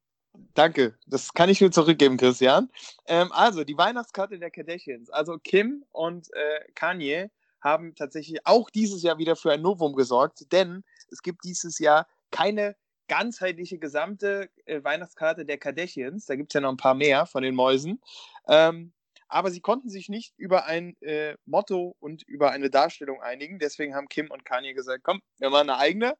[0.54, 2.70] Danke, das kann ich nur zurückgeben, Christian.
[3.06, 5.10] Ähm, also, die Weihnachtskarte der Kardashians.
[5.10, 7.30] Also Kim und äh, Kanye
[7.62, 12.06] haben tatsächlich auch dieses Jahr wieder für ein Novum gesorgt, denn es gibt dieses Jahr
[12.30, 12.76] keine
[13.08, 16.26] ganzheitliche gesamte äh, Weihnachtskarte der Kardashians.
[16.26, 18.00] Da gibt es ja noch ein paar mehr von den Mäusen.
[18.48, 18.92] Ähm,
[19.28, 23.58] aber sie konnten sich nicht über ein äh, Motto und über eine Darstellung einigen.
[23.58, 26.16] Deswegen haben Kim und Kanye gesagt, komm, wir machen eine eigene.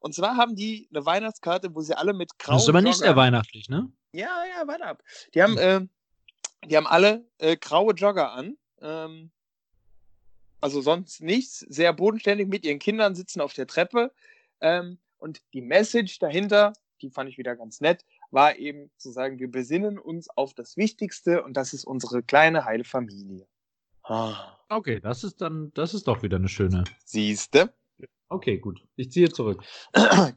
[0.00, 2.98] Und zwar haben die eine Weihnachtskarte, wo sie alle mit grauen Das ist aber nicht
[2.98, 3.92] sehr weihnachtlich, ne?
[4.12, 5.02] Ja, ja, warte ab.
[5.34, 5.80] Die haben, äh,
[6.66, 8.56] die haben alle äh, graue Jogger an.
[8.80, 9.30] Ähm,
[10.64, 14.10] also sonst nichts, sehr bodenständig mit ihren Kindern sitzen auf der Treppe.
[14.62, 16.72] Ähm, und die Message dahinter,
[17.02, 20.78] die fand ich wieder ganz nett, war eben zu sagen, wir besinnen uns auf das
[20.78, 23.46] Wichtigste und das ist unsere kleine heile Familie.
[24.04, 24.56] Ah.
[24.70, 26.84] Okay, das ist dann, das ist doch wieder eine schöne.
[27.04, 27.74] Siehste?
[28.30, 28.82] Okay, gut.
[28.96, 29.62] Ich ziehe zurück.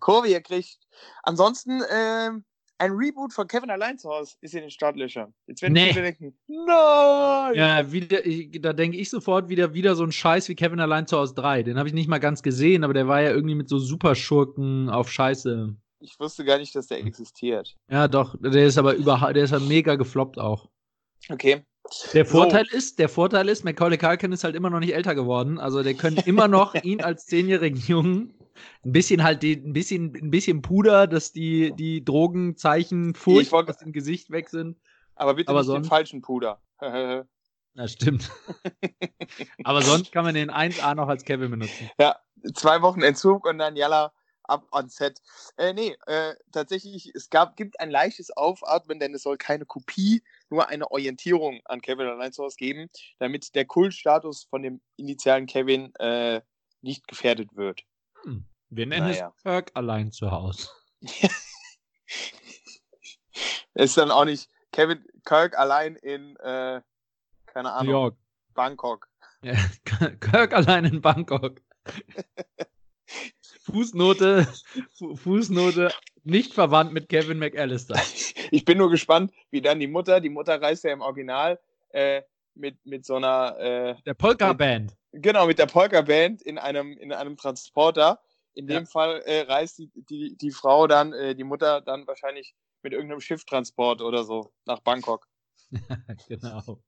[0.02, 0.78] Kurve, ihr kriegt.
[1.24, 2.44] Ansonsten, ähm,
[2.80, 5.34] ein Reboot von Kevin allein zu Hause ist in den Startlöchern.
[5.48, 5.90] Jetzt werden nee.
[5.90, 7.56] viele denken, nein!
[7.56, 11.08] Ja, wieder, ich, da denke ich sofort wieder, wieder so ein Scheiß wie Kevin allein
[11.08, 11.64] zu Hause 3.
[11.64, 14.90] Den habe ich nicht mal ganz gesehen, aber der war ja irgendwie mit so Superschurken
[14.90, 15.76] auf Scheiße.
[16.00, 17.76] Ich wusste gar nicht, dass der existiert.
[17.90, 20.70] Ja, doch, der ist aber überhaupt, der ist ja mega gefloppt auch.
[21.30, 21.64] Okay.
[22.14, 22.78] Der Vorteil so.
[22.78, 25.58] ist, der Vorteil ist, Macaulay Culkin ist halt immer noch nicht älter geworden.
[25.58, 28.34] Also der können immer noch ihn als zehnjährigen Jungen
[28.84, 33.70] ein bisschen halt die, ein bisschen, ein bisschen Puder, dass die, die Drogenzeichen Furcht wollt,
[33.70, 34.78] aus dem Gesicht weg sind.
[35.16, 36.62] Aber bitte aber nicht sonst, den falschen Puder.
[36.82, 38.32] ja, stimmt.
[39.64, 41.90] aber sonst kann man den 1A noch als Kevin benutzen.
[42.00, 42.18] Ja,
[42.54, 44.12] zwei Wochen Entzug und dann Jalla
[44.48, 45.22] ab on set.
[45.58, 50.24] Äh, nee, äh, tatsächlich, es gab, gibt ein leichtes Aufatmen, denn es soll keine Kopie,
[50.50, 52.90] nur eine Orientierung an Kevin allein zu Hause geben,
[53.20, 56.42] damit der Kultstatus von dem initialen Kevin äh,
[56.82, 57.84] nicht gefährdet wird.
[58.28, 58.46] Hm.
[58.70, 59.34] Wir nennen naja.
[59.36, 60.68] es Kirk allein zu Hause.
[63.74, 66.82] ist dann auch nicht Kevin Kirk allein in, äh,
[67.46, 68.18] keine Ahnung, New York.
[68.54, 69.08] Bangkok.
[69.42, 69.56] Ja,
[70.20, 71.62] Kirk allein in Bangkok.
[73.62, 74.48] Fußnote,
[75.16, 77.96] Fußnote, nicht verwandt mit Kevin McAllister.
[78.52, 81.60] Ich bin nur gespannt, wie dann die Mutter, die Mutter reist ja im Original
[81.90, 82.22] äh,
[82.58, 83.58] mit, mit so einer.
[83.60, 84.96] Äh, der Polka-Band.
[85.12, 88.20] Genau, mit der Polka-Band in einem, in einem Transporter.
[88.54, 88.90] In dem ja.
[88.90, 93.22] Fall äh, reist die, die, die Frau dann, äh, die Mutter dann wahrscheinlich mit irgendeinem
[93.22, 95.28] Schifftransport oder so nach Bangkok.
[96.28, 96.82] genau.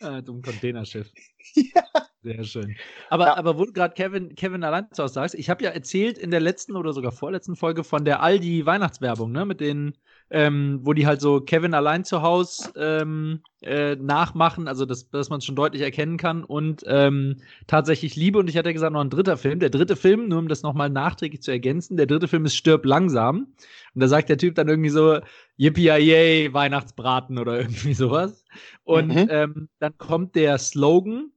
[0.00, 1.12] Ah, dumm Containerschiff.
[1.54, 1.82] ja.
[2.22, 2.76] Sehr schön.
[3.08, 3.36] Aber, ja.
[3.36, 6.40] aber wo du gerade Kevin, Kevin allein zu sagst, ich habe ja erzählt in der
[6.40, 9.44] letzten oder sogar vorletzten Folge von der Aldi Weihnachtswerbung, ne?
[9.44, 9.96] Mit den,
[10.30, 15.30] ähm, wo die halt so Kevin allein zu Hause ähm, äh, nachmachen, also dass, dass
[15.30, 17.36] man es schon deutlich erkennen kann und ähm,
[17.66, 18.38] tatsächlich liebe.
[18.38, 19.58] Und ich hatte gesagt, noch ein dritter Film.
[19.58, 22.84] Der dritte Film, nur um das nochmal nachträglich zu ergänzen, der dritte Film ist Stirb
[22.84, 23.48] langsam.
[23.94, 25.18] Und da sagt der Typ dann irgendwie so,
[25.56, 28.44] Yippie Weihnachtsbraten oder irgendwie sowas.
[28.84, 29.28] Und mhm.
[29.30, 31.32] ähm, dann kommt der Slogan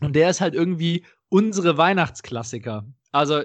[0.00, 2.86] und der ist halt irgendwie unsere Weihnachtsklassiker.
[3.10, 3.42] Also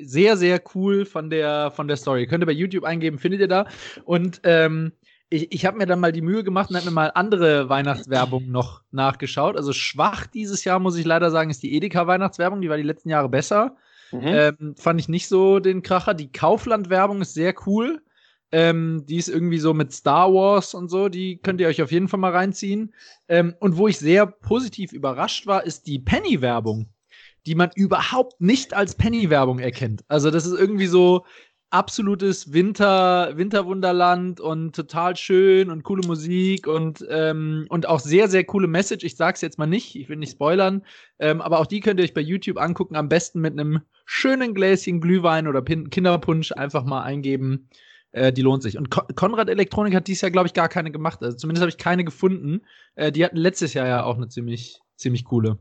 [0.00, 2.26] sehr, sehr cool von der, von der Story.
[2.26, 3.66] Könnt ihr bei YouTube eingeben, findet ihr da.
[4.04, 4.92] Und ähm,
[5.30, 8.46] ich, ich habe mir dann mal die Mühe gemacht und habe mir mal andere Weihnachtswerbung
[8.50, 9.56] noch nachgeschaut.
[9.56, 12.60] Also schwach dieses Jahr, muss ich leider sagen, ist die Edeka-Weihnachtswerbung.
[12.60, 13.76] Die war die letzten Jahre besser.
[14.12, 14.20] Mhm.
[14.24, 16.14] Ähm, fand ich nicht so den Kracher.
[16.14, 18.02] Die Kaufland-Werbung ist sehr cool.
[18.52, 21.08] Ähm, die ist irgendwie so mit Star Wars und so.
[21.08, 22.92] Die könnt ihr euch auf jeden Fall mal reinziehen.
[23.28, 26.88] Ähm, und wo ich sehr positiv überrascht war, ist die Penny-Werbung,
[27.46, 30.02] die man überhaupt nicht als Penny-Werbung erkennt.
[30.08, 31.24] Also das ist irgendwie so,
[31.70, 38.44] absolutes Winter, Winterwunderland und total schön und coole Musik und, ähm, und auch sehr, sehr
[38.44, 39.04] coole Message.
[39.04, 40.84] Ich sag's jetzt mal nicht, ich will nicht spoilern,
[41.20, 42.96] ähm, aber auch die könnt ihr euch bei YouTube angucken.
[42.96, 47.68] Am besten mit einem schönen Gläschen Glühwein oder Pin Kinderpunsch einfach mal eingeben.
[48.10, 48.76] Äh, die lohnt sich.
[48.76, 51.22] Und Kon Konrad Elektronik hat dieses Jahr, glaube ich, gar keine gemacht.
[51.22, 52.62] Also zumindest habe ich keine gefunden.
[52.96, 55.58] Äh, die hatten letztes Jahr ja auch eine ziemlich, ziemlich coole.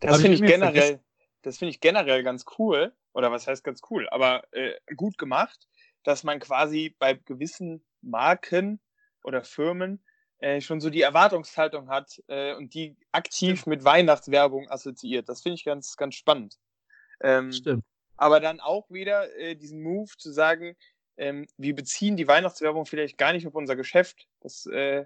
[0.00, 1.00] Das finde ich, ich generell,
[1.42, 5.68] das finde ich generell ganz cool oder was heißt ganz cool, aber äh, gut gemacht,
[6.02, 8.80] dass man quasi bei gewissen Marken
[9.22, 10.02] oder Firmen
[10.38, 15.28] äh, schon so die Erwartungshaltung hat äh, und die aktiv mit Weihnachtswerbung assoziiert.
[15.28, 16.58] Das finde ich ganz, ganz spannend.
[17.20, 17.84] Ähm, Stimmt.
[18.16, 20.76] Aber dann auch wieder äh, diesen Move zu sagen,
[21.16, 24.26] ähm, wir beziehen die Weihnachtswerbung vielleicht gar nicht auf unser Geschäft.
[24.40, 25.04] Das, äh,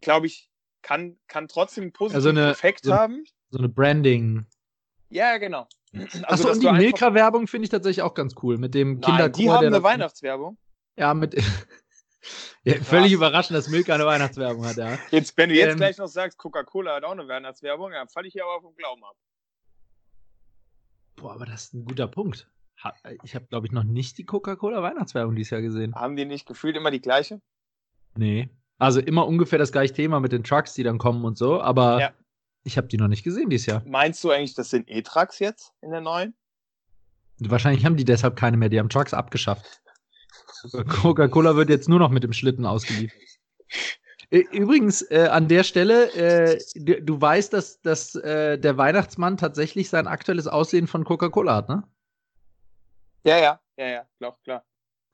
[0.00, 0.50] glaube ich,
[0.82, 3.24] kann, kann trotzdem einen positiven also eine, Effekt so, haben.
[3.50, 4.46] So eine Branding.
[5.08, 5.66] Ja, genau.
[6.24, 8.58] Also, Achso, und die Milka-Werbung finde ich tatsächlich auch ganz cool.
[8.58, 9.28] Mit dem Kinderchor.
[9.28, 10.58] Die haben eine Weihnachtswerbung.
[10.96, 11.34] Ja, mit.
[12.64, 14.98] ja, völlig überraschend, dass Milka eine Weihnachtswerbung hat, ja.
[15.12, 18.26] Jetzt, wenn du jetzt ähm, gleich noch sagst, Coca-Cola hat auch eine Weihnachtswerbung, dann falle
[18.26, 19.14] ich hier aber vom Glauben ab.
[21.16, 22.48] Boah, aber das ist ein guter Punkt.
[23.22, 25.94] Ich habe, glaube ich, noch nicht die Coca-Cola-Weihnachtswerbung dieses Jahr gesehen.
[25.94, 27.40] Haben die nicht gefühlt immer die gleiche?
[28.16, 28.50] Nee.
[28.78, 32.00] Also immer ungefähr das gleiche Thema mit den Trucks, die dann kommen und so, aber
[32.00, 32.12] ja.
[32.64, 33.82] Ich habe die noch nicht gesehen dieses Jahr.
[33.86, 36.34] Meinst du eigentlich, das sind E-Trucks jetzt in der neuen?
[37.38, 38.70] Wahrscheinlich haben die deshalb keine mehr.
[38.70, 39.82] Die haben Trucks abgeschafft.
[41.02, 43.20] Coca-Cola wird jetzt nur noch mit dem Schlitten ausgeliefert.
[44.30, 49.90] Übrigens, äh, an der Stelle, äh, du, du, weißt, dass, dass äh, der Weihnachtsmann tatsächlich
[49.90, 51.84] sein aktuelles Aussehen von Coca-Cola hat, ne?
[53.24, 54.64] Ja, ja, ja, ja, klar, klar.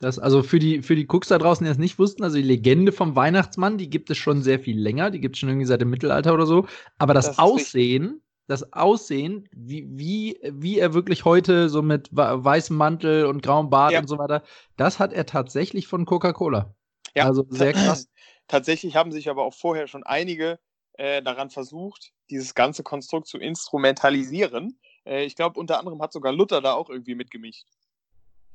[0.00, 2.42] Das, also für die, für die Cooks da draußen, die es nicht wussten, also die
[2.42, 5.66] Legende vom Weihnachtsmann, die gibt es schon sehr viel länger, die gibt es schon irgendwie
[5.66, 6.66] seit dem Mittelalter oder so.
[6.96, 8.22] Aber das, das Aussehen, richtig.
[8.46, 13.92] das Aussehen, wie, wie, wie er wirklich heute so mit weißem Mantel und grauem Bart
[13.92, 14.00] ja.
[14.00, 14.42] und so weiter,
[14.78, 16.74] das hat er tatsächlich von Coca-Cola.
[17.14, 18.08] Ja, also sehr krass.
[18.48, 20.58] Tatsächlich haben sich aber auch vorher schon einige
[20.94, 24.78] äh, daran versucht, dieses ganze Konstrukt zu instrumentalisieren.
[25.04, 27.66] Äh, ich glaube, unter anderem hat sogar Luther da auch irgendwie mitgemischt.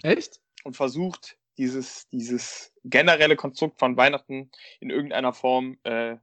[0.01, 0.41] Echt?
[0.65, 6.17] Und versucht, dieses, dieses generelle Konstrukt von Weihnachten in irgendeiner Form äh,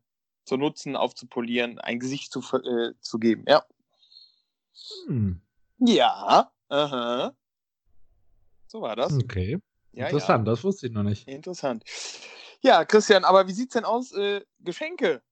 [0.44, 3.64] zu nutzen, aufzupolieren, ein Gesicht zu, äh, zu geben, ja.
[5.06, 5.40] Hm.
[5.78, 7.34] Ja, aha.
[8.66, 9.12] So war das.
[9.12, 9.58] Okay.
[9.92, 10.52] Ja, Interessant, ja.
[10.52, 11.28] das wusste ich noch nicht.
[11.28, 11.84] Interessant.
[12.60, 14.12] Ja, Christian, aber wie sieht's denn aus?
[14.12, 15.22] Äh, Geschenke.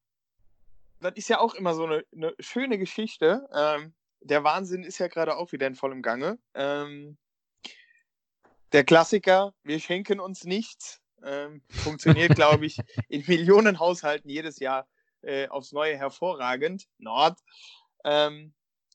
[1.01, 3.49] Das ist ja auch immer so eine, eine schöne Geschichte.
[3.55, 6.39] Ähm, der Wahnsinn ist ja gerade auch wieder in vollem Gange.
[6.55, 7.17] Ähm,
[8.73, 12.79] der Klassiker, wir schenken uns nichts, ähm, funktioniert, glaube ich,
[13.09, 14.89] in Millionen Haushalten jedes Jahr
[15.23, 16.87] äh, aufs Neue hervorragend.
[16.99, 17.39] Nord.
[18.05, 18.55] Ähm,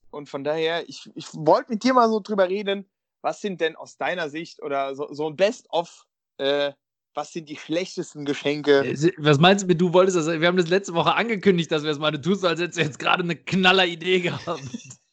[0.10, 2.90] und von daher, ich, ich wollte mit dir mal so drüber reden,
[3.22, 6.06] was sind denn aus deiner Sicht oder so, so ein Best-of,
[6.38, 6.72] äh,
[7.14, 8.86] was sind die schlechtesten Geschenke?
[8.86, 11.84] Äh, was meinst du mit, du wolltest das, wir haben das letzte Woche angekündigt, dass
[11.84, 14.62] wir es mal, tust, als hättest du jetzt gerade eine knaller Idee gehabt.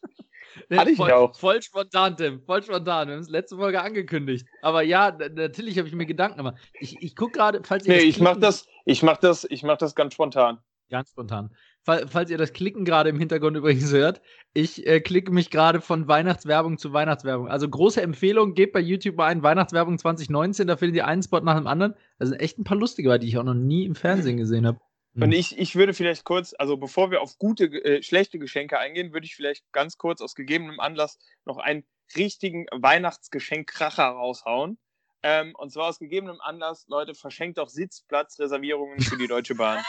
[0.78, 1.38] Hatte ich voll, auch.
[1.38, 2.42] Voll spontan, Tim.
[2.42, 3.08] Voll spontan.
[3.08, 4.46] Wir haben es letzte Folge angekündigt.
[4.62, 6.56] Aber ja, natürlich habe ich mir Gedanken gemacht.
[6.80, 7.94] Ich, ich gucke gerade, falls ihr.
[7.94, 10.58] Nee, ich mache das, ich mach das, ich mach das ganz spontan.
[10.90, 11.50] Ganz spontan.
[11.84, 14.20] Falls ihr das Klicken gerade im Hintergrund übrigens hört,
[14.54, 17.48] ich äh, klicke mich gerade von Weihnachtswerbung zu Weihnachtswerbung.
[17.48, 21.40] Also große Empfehlung, gebt bei YouTube mal ein Weihnachtswerbung 2019, da findet ihr einen Spot
[21.40, 21.94] nach dem anderen.
[22.20, 24.78] Da sind echt ein paar lustige, die ich auch noch nie im Fernsehen gesehen habe.
[25.14, 25.32] Und hm.
[25.32, 29.26] ich, ich würde vielleicht kurz, also bevor wir auf gute, äh, schlechte Geschenke eingehen, würde
[29.26, 31.84] ich vielleicht ganz kurz aus gegebenem Anlass noch einen
[32.16, 34.78] richtigen Weihnachtsgeschenk-Kracher raushauen.
[35.22, 39.84] Ähm, und zwar aus gegebenem Anlass, Leute, verschenkt doch Sitzplatzreservierungen für die Deutsche Bahn.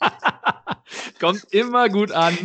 [1.20, 2.36] Kommt immer gut an.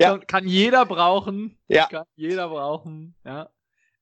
[0.00, 0.18] Ja.
[0.18, 1.56] Kann jeder brauchen.
[1.68, 1.86] Ja.
[1.86, 3.14] Kann jeder brauchen.
[3.24, 3.50] Ja.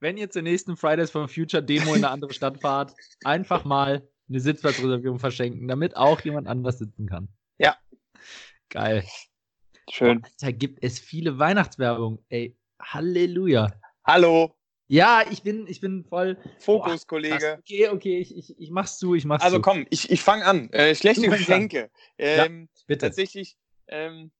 [0.00, 4.09] Wenn ihr zur nächsten Fridays for Future Demo in eine andere Stadt fahrt, einfach mal
[4.29, 7.29] eine Sitzplatzreservierung verschenken, damit auch jemand anders sitzen kann.
[8.74, 9.05] Ja, Geil.
[9.90, 10.22] Schön.
[10.24, 12.24] Alter, gibt es viele Weihnachtswerbung.
[12.29, 13.72] Ey, Halleluja.
[14.05, 14.57] Hallo,
[14.88, 16.37] Ja, ich bin, ich bin voll.
[16.59, 17.57] Fokus, Boah, Kollege.
[17.59, 19.62] Okay, okay, ich, ich, ich mach's zu, ich mach's Also zu.
[19.62, 20.70] komm, ich, ich fange an.
[20.72, 21.29] Äh, schlechte.
[21.29, 21.90] Geschenke.
[22.18, 23.07] Ähm, bitte.
[23.07, 23.57] Tatsächlich,
[23.88, 24.31] ähm,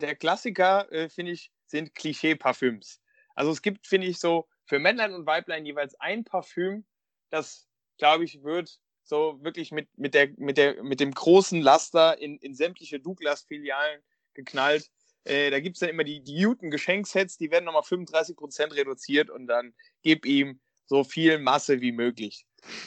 [0.00, 3.00] der Klassiker, äh, finde ich, sind Klischee-Parfüms.
[3.34, 6.84] Also es gibt, finde ich, so für Männlein und Weiblein jeweils ein Parfüm,
[7.30, 7.66] das,
[7.98, 12.38] glaube ich, wird so wirklich mit, mit, der, mit, der, mit dem großen Laster in,
[12.38, 14.00] in sämtliche Douglas-Filialen
[14.34, 14.90] geknallt.
[15.24, 19.46] Äh, da gibt es dann immer die, die Newton-Geschenksets, die werden nochmal 35% reduziert und
[19.46, 22.46] dann gib ihm so viel Masse wie möglich.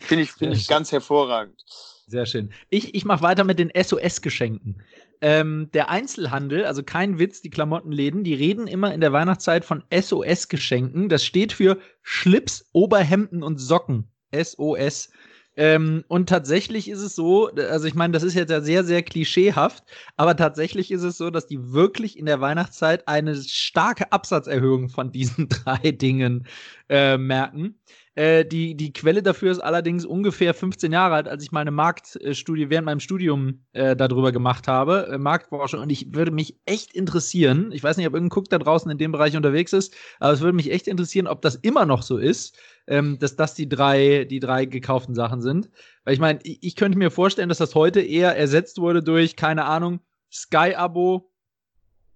[0.00, 1.58] Finde ich, finde ich ganz hervorragend.
[2.06, 2.52] Sehr schön.
[2.68, 4.82] Ich, ich mache weiter mit den SOS-Geschenken.
[5.22, 9.82] Ähm, der Einzelhandel, also kein Witz, die Klamottenläden, die reden immer in der Weihnachtszeit von
[9.90, 11.08] SOS-Geschenken.
[11.08, 14.12] Das steht für Schlips, Oberhemden und Socken.
[14.32, 15.10] SOS.
[15.58, 19.02] Ähm, und tatsächlich ist es so, also ich meine, das ist jetzt ja sehr, sehr
[19.02, 19.84] klischeehaft,
[20.16, 25.12] aber tatsächlich ist es so, dass die wirklich in der Weihnachtszeit eine starke Absatzerhöhung von
[25.12, 26.46] diesen drei Dingen
[26.90, 27.78] äh, merken.
[28.16, 32.70] Äh, die, die Quelle dafür ist allerdings ungefähr 15 Jahre alt, als ich meine Marktstudie
[32.70, 35.80] während meinem Studium äh, darüber gemacht habe, äh, Marktforschung.
[35.80, 38.96] Und ich würde mich echt interessieren, ich weiß nicht, ob irgendein Cook da draußen in
[38.96, 42.16] dem Bereich unterwegs ist, aber es würde mich echt interessieren, ob das immer noch so
[42.16, 45.68] ist, ähm, dass das die drei, die drei gekauften Sachen sind.
[46.04, 49.36] Weil ich meine, ich, ich könnte mir vorstellen, dass das heute eher ersetzt wurde durch,
[49.36, 50.00] keine Ahnung,
[50.32, 51.30] Sky-Abo,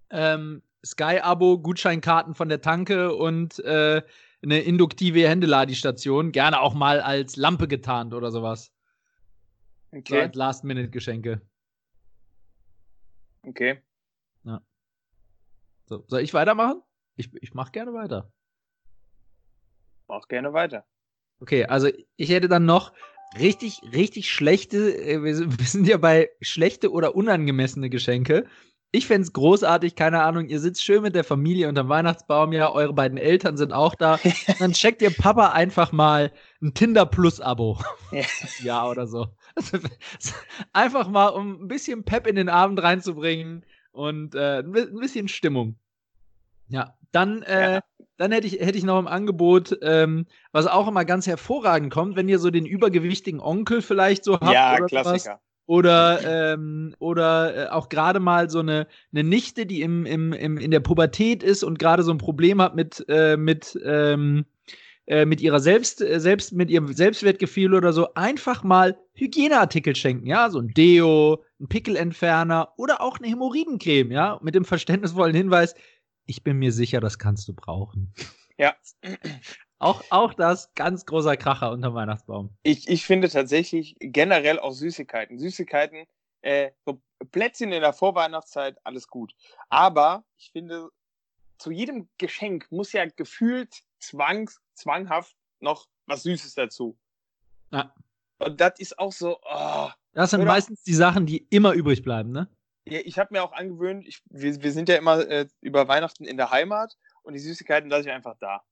[0.09, 4.01] ähm, Sky-Abo, Gutscheinkarten von der Tanke und äh,
[4.43, 8.73] eine induktive Händeladestation, gerne auch mal als Lampe getarnt oder sowas.
[9.91, 11.41] So Okay, als Last-Minute-Geschenke.
[13.47, 13.81] okay.
[15.91, 16.81] So, soll ich weitermachen?
[17.17, 18.31] Ich, ich mache gerne weiter.
[20.07, 20.85] Mach gerne weiter.
[21.41, 22.93] Okay, also ich hätte dann noch
[23.37, 28.47] richtig, richtig schlechte, äh, wir sind ja bei schlechte oder unangemessene Geschenke.
[28.93, 32.91] Ich fänd's großartig, keine Ahnung, ihr sitzt schön mit der Familie unterm Weihnachtsbaum, ja, eure
[32.93, 34.19] beiden Eltern sind auch da.
[34.59, 37.79] Dann checkt ihr Papa einfach mal ein Tinder Plus-Abo.
[38.11, 38.23] Ja.
[38.63, 39.27] ja, oder so.
[40.73, 44.99] Einfach mal, um ein bisschen Pep in den Abend reinzubringen und äh, ein bi- ein
[44.99, 45.77] bisschen Stimmung.
[46.67, 47.79] Ja, dann, äh, Ja.
[48.17, 52.15] dann hätte ich, hätte ich noch im Angebot, ähm, was auch immer ganz hervorragend kommt,
[52.15, 55.29] wenn ihr so den übergewichtigen Onkel vielleicht so habt ja, oder sowas.
[55.65, 60.57] Oder, ähm, oder äh, auch gerade mal so eine, eine Nichte, die im, im, im,
[60.57, 64.45] in der Pubertät ist und gerade so ein Problem hat mit, äh, mit, ähm,
[65.05, 70.25] äh, mit ihrer Selbst, äh, selbst, mit ihrem Selbstwertgefühl oder so, einfach mal Hygieneartikel schenken,
[70.27, 75.75] ja, so ein Deo, ein Pickelentferner oder auch eine Hämorrhoidencreme, ja, mit dem verständnisvollen Hinweis,
[76.25, 78.13] ich bin mir sicher, das kannst du brauchen.
[78.57, 78.75] Ja.
[79.81, 82.55] Auch, auch das ganz großer Kracher unterm Weihnachtsbaum.
[82.61, 85.39] Ich, ich finde tatsächlich generell auch Süßigkeiten.
[85.39, 86.05] Süßigkeiten,
[86.41, 89.33] äh, so Plätzchen in der Vorweihnachtszeit, alles gut.
[89.69, 90.89] Aber ich finde,
[91.57, 96.95] zu jedem Geschenk muss ja gefühlt zwangs, zwanghaft noch was Süßes dazu.
[97.71, 97.91] Ja.
[98.37, 99.89] Und das ist auch so, oh.
[100.13, 102.47] Das sind Oder- meistens die Sachen, die immer übrig bleiben, ne?
[102.85, 106.25] Ja, ich habe mir auch angewöhnt, ich, wir, wir sind ja immer äh, über Weihnachten
[106.25, 108.63] in der Heimat und die Süßigkeiten lasse ich einfach da.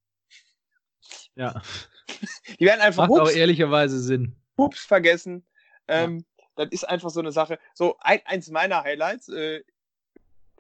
[1.36, 1.62] Ja.
[2.60, 4.36] Die werden einfach Macht auch hups, ehrlicherweise Sinn.
[4.58, 5.46] hups vergessen.
[5.88, 7.58] Ähm, Das ist einfach so eine Sache.
[7.74, 9.64] So, ein, eins meiner Highlights äh,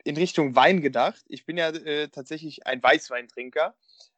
[0.05, 1.21] in Richtung Wein gedacht.
[1.27, 3.75] Ich bin ja äh, tatsächlich ein Weißweintrinker.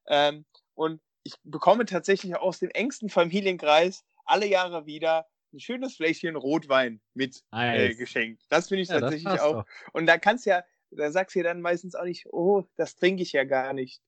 [0.07, 6.35] Ähm, und ich bekomme tatsächlich aus dem engsten Familienkreis alle Jahre wieder ein schönes Fläschchen
[6.35, 7.97] Rotwein mit äh, Nice.
[7.97, 8.43] geschenkt.
[8.49, 9.63] Das finde ich Ja, tatsächlich auch.
[9.63, 9.65] doch.
[9.93, 13.23] Und da kannst ja, da sagst du ja dann meistens auch nicht, oh, das trinke
[13.23, 14.01] ich ja gar nicht.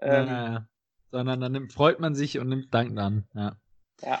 [0.00, 0.68] Ähm, Ja,
[1.10, 3.24] sondern dann nimmt, freut man sich und nimmt Dank an.
[3.34, 3.56] Ja.
[4.02, 4.18] Ja.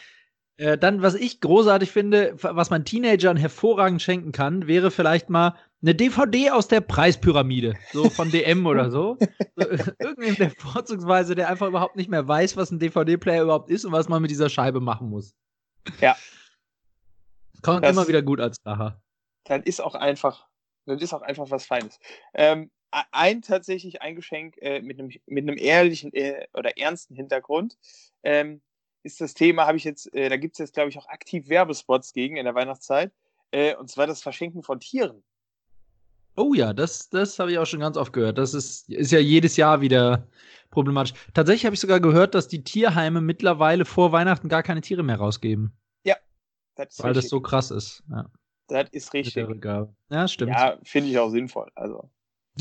[0.56, 5.56] Äh, dann, was ich großartig finde, was man Teenagern hervorragend schenken kann, wäre vielleicht mal
[5.80, 9.16] eine DVD aus der Preispyramide, so von DM oder so.
[9.56, 9.64] so
[9.98, 13.92] irgendwem der vorzugsweise, der einfach überhaupt nicht mehr weiß, was ein DVD-Player überhaupt ist und
[13.92, 15.34] was man mit dieser Scheibe machen muss.
[16.02, 16.14] Ja.
[17.62, 19.00] Kommt Das- immer wieder gut als Racher.
[19.44, 20.46] dann ist auch einfach,
[20.84, 21.98] das ist auch einfach was Feines.
[22.34, 27.78] Ähm, ein tatsächlich ein Geschenk äh, mit einem mit einem ehrlichen äh, oder ernsten Hintergrund
[28.22, 28.60] ähm,
[29.02, 31.48] ist das Thema, habe ich jetzt, äh, da gibt es jetzt, glaube ich, auch aktiv
[31.48, 33.12] Werbespots gegen in der Weihnachtszeit,
[33.50, 35.22] äh, und zwar das Verschenken von Tieren.
[36.36, 38.38] Oh ja, das, das habe ich auch schon ganz oft gehört.
[38.38, 40.26] Das ist, ist ja jedes Jahr wieder
[40.70, 41.12] problematisch.
[41.34, 45.16] Tatsächlich habe ich sogar gehört, dass die Tierheime mittlerweile vor Weihnachten gar keine Tiere mehr
[45.16, 45.72] rausgeben,
[46.76, 47.30] Das ist weil das richtig.
[47.30, 48.04] so krass ist.
[48.10, 48.30] Ja,
[48.68, 49.34] das ist richtig.
[50.10, 50.52] Ja stimmt.
[50.52, 51.70] Ja, Ja, finde ich auch sinnvoll.
[51.74, 52.08] Also,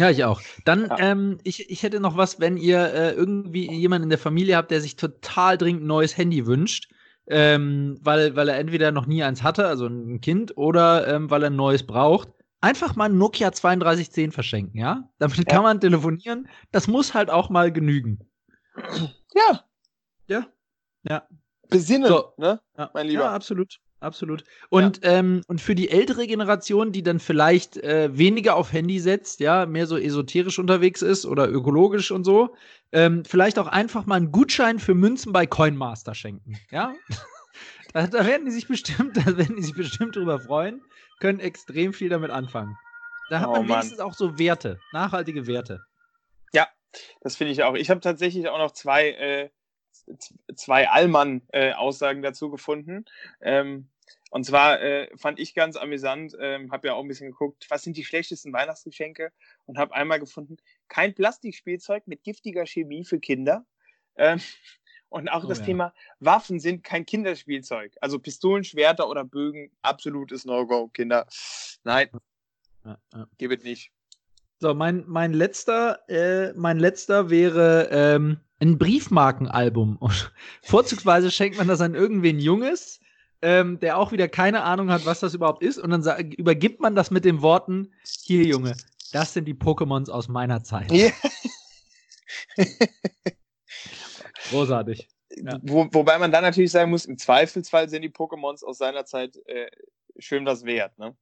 [0.08, 0.42] ich auch.
[0.66, 0.98] Dann, Ja.
[1.00, 4.72] ähm, ich, ich hätte noch was, wenn ihr äh, irgendwie jemanden in der Familie habt,
[4.72, 6.90] der sich total dringend ein neues Handy wünscht.
[7.32, 11.44] ähm, weil, weil er entweder noch nie eins hatte, also ein Kind, oder ähm, weil
[11.44, 12.30] er ein neues braucht.
[12.62, 15.08] Einfach mal ein Nokia 3210 verschenken, ja?
[15.20, 15.44] Damit ja.
[15.44, 16.48] kann man telefonieren.
[16.72, 18.20] Das muss halt auch mal genügen.
[19.36, 19.64] Ja.
[20.28, 20.48] Ja.
[21.04, 21.28] Ja.
[21.70, 22.34] Besinnen, so.
[22.38, 22.60] ne?
[22.78, 22.90] Ja.
[22.96, 23.24] Mein Lieber.
[23.26, 23.80] Ja, absolut.
[24.02, 24.46] Absolut.
[24.70, 25.12] Und, ja.
[25.12, 29.66] ähm, und für die ältere Generation, die dann vielleicht äh, weniger auf Handy setzt, ja,
[29.66, 32.56] mehr so esoterisch unterwegs ist oder ökologisch und so,
[32.92, 36.58] ähm, vielleicht auch einfach mal einen Gutschein für Münzen bei Coinmaster schenken.
[36.72, 36.94] Ja.
[37.94, 40.82] da, da, werden die sich bestimmt, da werden die sich bestimmt drüber freuen,
[41.20, 42.78] können extrem viel damit anfangen.
[43.30, 45.82] Da hat oh, man wenigstens auch so Werte, nachhaltige Werte.
[46.54, 46.68] Ja,
[47.22, 47.76] das finde ich auch.
[47.76, 49.50] Ich habe tatsächlich auch noch zwei äh,
[50.56, 53.06] zwei Allmann-Aussagen äh, dazu gefunden.
[53.42, 53.90] Ähm,
[54.32, 57.84] und zwar äh, fand ich ganz amüsant, ähm, habe ja auch ein bisschen geguckt, was
[57.84, 59.32] sind die schlechtesten Weihnachtsgeschenke
[59.66, 60.58] und habe einmal gefunden,
[60.88, 63.66] kein Plastikspielzeug mit giftiger Chemie für Kinder.
[64.16, 64.40] Ähm,
[65.10, 65.66] und auch oh, das ja.
[65.66, 67.96] Thema Waffen sind kein Kinderspielzeug.
[68.00, 71.26] Also Pistolen, Schwerter oder Bögen, absolutes No-Go, Kinder.
[71.84, 72.10] Nein,
[72.86, 73.28] ja, ja.
[73.40, 73.92] gib es nicht.
[74.60, 79.98] So, mein, mein letzter, äh, mein letzter wäre ähm, ein Briefmarkenalbum.
[79.98, 80.32] Und
[80.62, 83.00] vorzugsweise schenkt man das an irgendwen Junges,
[83.42, 85.78] ähm, der auch wieder keine Ahnung hat, was das überhaupt ist.
[85.78, 87.94] Und dann übergibt man das mit den Worten:
[88.24, 88.76] Hier, Junge,
[89.12, 90.92] das sind die Pokémons aus meiner Zeit.
[90.92, 91.12] Yeah.
[94.50, 95.08] Großartig.
[95.36, 95.60] Ja.
[95.62, 99.38] Wo, wobei man dann natürlich sagen muss, im Zweifelsfall sind die Pokémons aus seiner Zeit
[99.46, 99.70] äh,
[100.18, 101.16] schön was wert, ne?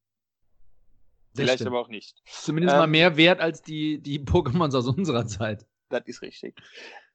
[1.35, 2.17] Vielleicht aber auch nicht.
[2.25, 5.67] Zumindest ähm, mal mehr wert als die, die Pokémons aus unserer Zeit.
[5.89, 6.55] Das ist richtig.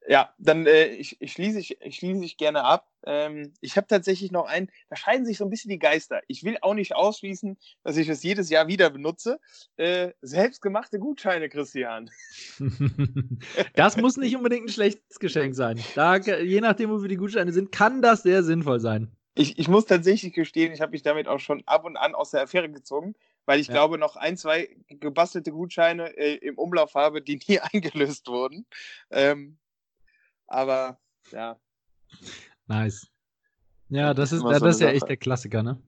[0.08, 2.88] Ja, dann äh, ich, ich, schließe ich, ich schließe ich gerne ab.
[3.04, 6.20] Ähm, ich habe tatsächlich noch einen, da scheiden sich so ein bisschen die Geister.
[6.26, 9.38] Ich will auch nicht ausschließen, dass ich das jedes Jahr wieder benutze.
[9.76, 12.10] Äh, selbstgemachte Gutscheine, Christian.
[13.74, 15.80] das muss nicht unbedingt ein schlechtes Geschenk sein.
[15.94, 19.12] Da, je nachdem, wofür die Gutscheine sind, kann das sehr sinnvoll sein.
[19.34, 22.32] Ich, ich muss tatsächlich gestehen, ich habe mich damit auch schon ab und an aus
[22.32, 23.14] der Affäre gezogen,
[23.46, 23.72] weil ich ja.
[23.72, 28.66] glaube, noch ein, zwei gebastelte Gutscheine äh, im Umlauf habe, die nie eingelöst wurden.
[29.10, 29.58] Ähm,
[30.52, 30.98] aber
[31.30, 31.58] ja.
[32.66, 33.08] Nice.
[33.88, 35.82] Ja, das ist, das, so ist ja echt der Klassiker, ne?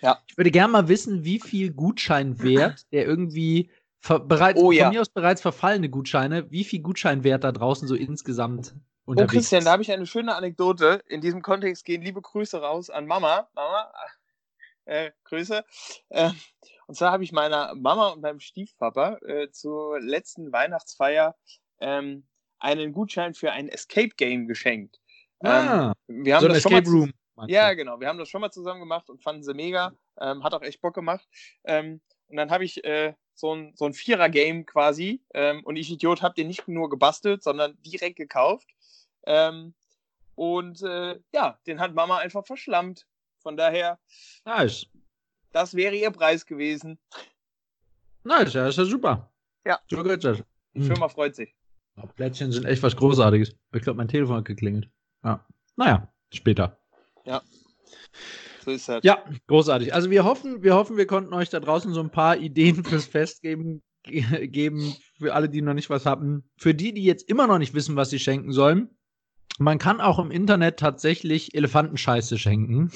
[0.00, 0.22] Ja.
[0.26, 3.70] Ich würde gerne mal wissen, wie viel Gutscheinwert der irgendwie
[4.06, 4.84] bereits oh, ja.
[4.84, 8.74] von mir aus bereits verfallene Gutscheine, wie viel Gutscheinwert da draußen so insgesamt
[9.06, 11.02] unterwegs Oh Christian, da habe ich eine schöne Anekdote.
[11.06, 13.48] In diesem Kontext gehen liebe Grüße raus an Mama.
[13.54, 13.92] Mama,
[14.84, 15.64] äh, Grüße.
[16.10, 16.30] Äh,
[16.86, 21.34] und zwar habe ich meiner Mama und meinem Stiefpapa äh, zur letzten Weihnachtsfeier
[21.80, 22.26] ähm,
[22.64, 25.00] einen Gutschein für ein Escape Game geschenkt.
[25.40, 27.12] Ah, ähm, wir haben so ein Escape Room.
[27.46, 28.00] Ja, genau.
[28.00, 29.92] Wir haben das schon mal zusammen gemacht und fanden sie mega.
[30.20, 31.28] Ähm, hat auch echt Bock gemacht.
[31.64, 35.20] Ähm, und dann habe ich äh, so ein, so ein Vierer-Game quasi.
[35.34, 38.68] Ähm, und ich, Idiot, habe den nicht nur gebastelt, sondern direkt gekauft.
[39.26, 39.74] Ähm,
[40.36, 43.06] und äh, ja, den hat Mama einfach verschlammt.
[43.40, 43.98] Von daher.
[44.44, 44.86] Nice.
[45.52, 46.98] Das wäre ihr Preis gewesen.
[48.22, 49.30] Nice, ja, ist ja super.
[49.66, 49.80] Ja.
[49.90, 50.42] So geht's das.
[50.72, 51.54] Die Firma freut sich.
[52.16, 53.54] Plätzchen sind echt was Großartiges.
[53.72, 54.88] Ich glaube, mein Telefon hat geklingelt.
[55.24, 55.46] Ja.
[55.76, 56.78] Naja, später.
[57.24, 57.42] Ja.
[58.64, 59.04] So ist das.
[59.04, 59.94] Ja, großartig.
[59.94, 63.06] Also wir hoffen, wir hoffen, wir konnten euch da draußen so ein paar Ideen fürs
[63.06, 66.44] Fest geben, geben für alle, die noch nicht was hatten.
[66.56, 68.90] Für die, die jetzt immer noch nicht wissen, was sie schenken sollen.
[69.58, 72.90] Man kann auch im Internet tatsächlich Elefantenscheiße schenken.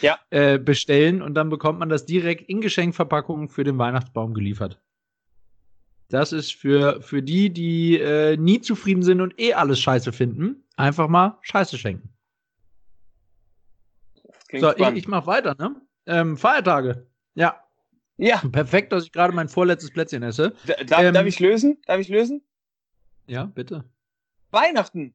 [0.00, 0.18] Ja.
[0.30, 4.80] Äh, bestellen und dann bekommt man das direkt in Geschenkverpackungen für den Weihnachtsbaum geliefert.
[6.12, 10.62] Das ist für, für die, die äh, nie zufrieden sind und eh alles scheiße finden,
[10.76, 12.10] einfach mal Scheiße schenken.
[14.52, 15.74] So, ich, ich mach weiter, ne?
[16.04, 17.06] Ähm, Feiertage.
[17.34, 17.64] Ja.
[18.18, 18.42] Ja.
[18.52, 20.54] Perfekt, dass ich gerade mein vorletztes Plätzchen esse.
[20.86, 21.78] Da, ähm, darf ich lösen?
[21.86, 22.42] Darf ich lösen?
[23.26, 23.84] Ja, bitte.
[24.50, 25.14] Weihnachten.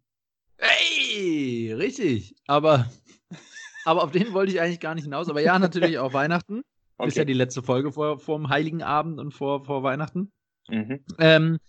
[0.58, 2.34] Hey, richtig.
[2.48, 2.90] Aber,
[3.86, 5.30] aber auf den wollte ich eigentlich gar nicht hinaus.
[5.30, 6.64] Aber ja, natürlich auch Weihnachten.
[6.98, 7.10] Okay.
[7.10, 10.32] Ist ja die letzte Folge vor, vor dem Heiligen Abend und vor, vor Weihnachten.
[10.70, 11.00] Mhm.
[11.20, 11.60] Ähm,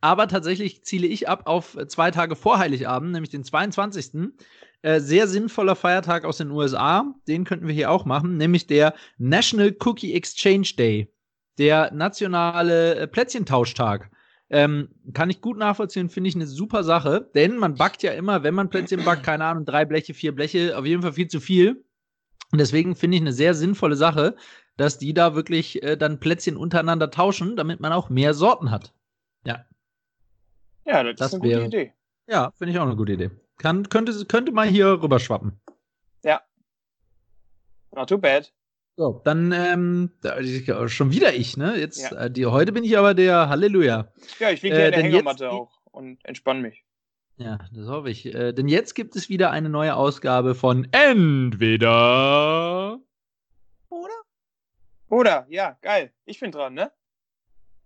[0.00, 4.32] aber tatsächlich ziele ich ab auf zwei Tage vor Heiligabend, nämlich den 22.
[4.82, 8.94] Äh, sehr sinnvoller Feiertag aus den USA, den könnten wir hier auch machen, nämlich der
[9.18, 11.12] National Cookie Exchange Day,
[11.58, 14.10] der nationale äh, Plätzchentauschtag.
[14.50, 18.44] Ähm, kann ich gut nachvollziehen, finde ich eine super Sache, denn man backt ja immer,
[18.44, 21.40] wenn man Plätzchen backt, keine Ahnung, drei Bleche, vier Bleche, auf jeden Fall viel zu
[21.40, 21.84] viel.
[22.50, 24.36] Und deswegen finde ich eine sehr sinnvolle Sache,
[24.78, 28.94] dass die da wirklich äh, dann Plätzchen untereinander tauschen, damit man auch mehr Sorten hat.
[29.44, 29.66] Ja.
[30.86, 31.92] Ja, das, das ist eine wäre, gute Idee.
[32.28, 33.30] Ja, finde ich auch eine gute Idee.
[33.58, 35.60] Kann, könnte, könnte mal hier rüberschwappen.
[36.22, 36.40] Ja.
[37.94, 38.52] Not too bad.
[38.96, 40.12] So, dann ähm,
[40.86, 41.76] schon wieder ich, ne?
[41.76, 42.24] Jetzt, ja.
[42.24, 44.12] äh, die, heute bin ich aber der Halleluja.
[44.38, 46.84] Ja, ich liege hier äh, in der Hängematte auch und entspann mich.
[47.36, 48.26] Ja, das hoffe ich.
[48.32, 51.88] Äh, denn jetzt gibt es wieder eine neue Ausgabe von Entweder.
[55.08, 55.46] Oder?
[55.48, 56.12] Ja, geil.
[56.24, 56.92] Ich bin dran, ne?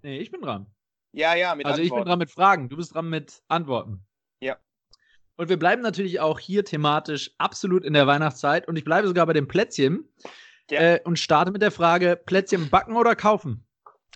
[0.02, 0.66] Nee, ich bin dran.
[1.12, 2.08] Ja, ja, mit Also ich bin Antworten.
[2.08, 4.04] dran mit Fragen, du bist dran mit Antworten.
[4.40, 4.56] Ja.
[5.36, 9.26] Und wir bleiben natürlich auch hier thematisch absolut in der Weihnachtszeit und ich bleibe sogar
[9.26, 10.08] bei dem Plätzchen
[10.70, 10.94] Ja.
[10.94, 13.66] äh, und starte mit der Frage: Plätzchen backen oder kaufen?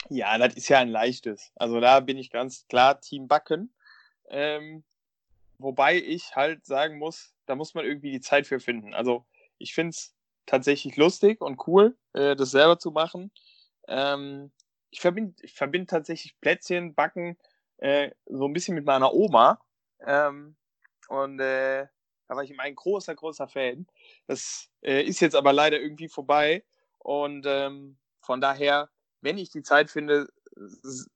[0.08, 1.52] Ja, das ist ja ein leichtes.
[1.56, 3.72] Also da bin ich ganz klar Team Backen.
[4.28, 4.84] Ähm,
[5.58, 8.94] wobei ich halt sagen muss, da muss man irgendwie die Zeit für finden.
[8.94, 9.24] Also
[9.58, 10.14] ich finde es
[10.46, 13.30] tatsächlich lustig und cool, äh, das selber zu machen.
[13.88, 14.50] Ähm,
[14.90, 17.36] ich verbinde ich verbind tatsächlich Plätzchen, Backen
[17.78, 19.60] äh, so ein bisschen mit meiner Oma.
[20.00, 20.56] Ähm,
[21.08, 21.86] und äh,
[22.28, 23.86] da war ich immer ein großer, großer Fan.
[24.26, 26.64] Das äh, ist jetzt aber leider irgendwie vorbei.
[26.98, 28.88] Und ähm, von daher,
[29.20, 30.28] wenn ich die Zeit finde,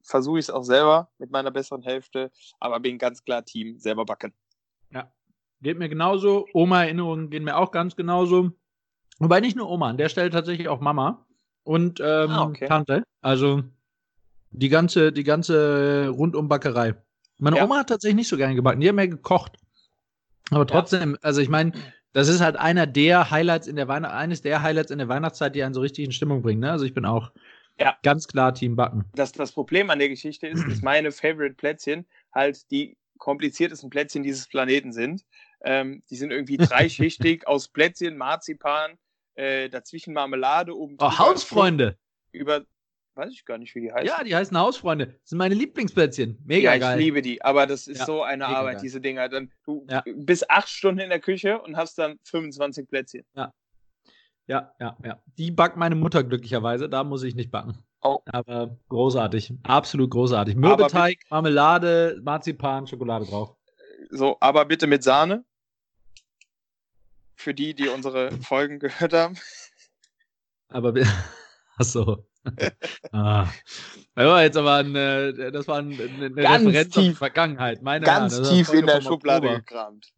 [0.02, 4.04] versuche ich es auch selber mit meiner besseren Hälfte, aber bin ganz klar Team selber
[4.04, 4.34] backen.
[5.62, 6.46] Geht mir genauso.
[6.52, 8.52] Oma-Erinnerungen gehen mir auch ganz genauso.
[9.20, 11.26] Wobei nicht nur Oma, an der Stelle tatsächlich auch Mama
[11.62, 12.66] und ähm, Ah, okay.
[12.66, 13.04] Tante.
[13.20, 13.62] Also
[14.50, 16.94] die ganze, die ganze Rundumbackerei.
[17.38, 17.64] Meine Ja.
[17.64, 19.56] Oma hat tatsächlich nicht so gerne gebacken, die hat mehr gekocht.
[20.50, 21.72] Aber trotzdem, also ich meine,
[22.12, 25.54] das ist halt einer der Highlights in der Weihnacht, eines der Highlights in der Weihnachtszeit,
[25.54, 26.60] die einen so richtig in Stimmung bringen.
[26.60, 26.72] Ne?
[26.72, 27.30] Also ich bin auch
[27.78, 27.96] Ja.
[28.02, 29.04] ganz klar Team Backen.
[29.14, 34.22] Das, das Problem an der Geschichte ist, dass meine Favorite Plätzchen halt die kompliziertesten Plätzchen
[34.22, 35.24] dieses Planeten sind.
[35.62, 38.98] Ähm, die sind irgendwie dreischichtig aus Plätzchen, Marzipan,
[39.40, 41.96] äh, dazwischen Marmelade, oben Oh, Hausfreunde!
[42.32, 42.62] Über,
[43.14, 44.06] weiß ich gar nicht, wie die heißen.
[44.06, 45.06] Ja, die heißen Hausfreunde.
[45.06, 46.38] Das sind meine Lieblingsplätzchen.
[46.44, 46.98] Mega ja, ich geil.
[46.98, 48.82] liebe die, aber das ist Ja, so eine Arbeit, geil.
[48.82, 49.28] diese Dinger.
[49.28, 50.02] Dann, du Ja.
[50.14, 53.24] bist acht Stunden in der Küche und hast dann 25 Plätzchen.
[53.34, 53.52] Ja,
[54.80, 55.22] ja, ja.
[55.38, 57.78] Die backt meine Mutter glücklicherweise, da muss ich nicht backen.
[58.02, 58.18] Oh.
[58.26, 60.56] Aber großartig, absolut großartig.
[60.56, 63.54] Mürbeteig, Marmelade, Marzipan, Schokolade drauf.
[64.10, 65.44] So, aber bitte mit Sahne.
[67.40, 69.34] Für die, die unsere Folgen gehört haben.
[70.68, 71.06] Aber wir-
[71.78, 72.26] ach so.
[73.12, 73.48] ah.
[74.14, 77.18] Das war jetzt aber ein, äh, das war ein, eine Ganz Referenz auf die tief.
[77.18, 77.80] Vergangenheit.
[77.82, 79.60] Meine Ganz Herren, tief in der Schublade Oktober.
[79.60, 80.12] gekramt.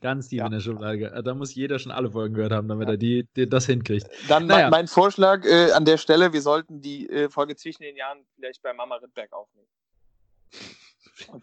[0.00, 0.46] Ganz tief Ja.
[0.46, 1.22] in der Schublade.
[1.24, 4.08] Da muss jeder schon alle Folgen gehört haben, damit er die, die das hinkriegt.
[4.28, 4.68] Dann Naja.
[4.68, 8.60] mein, Vorschlag äh, an der Stelle, wir sollten die äh, Folge zwischen den Jahren vielleicht
[8.62, 9.68] bei Mama Rittberg aufnehmen.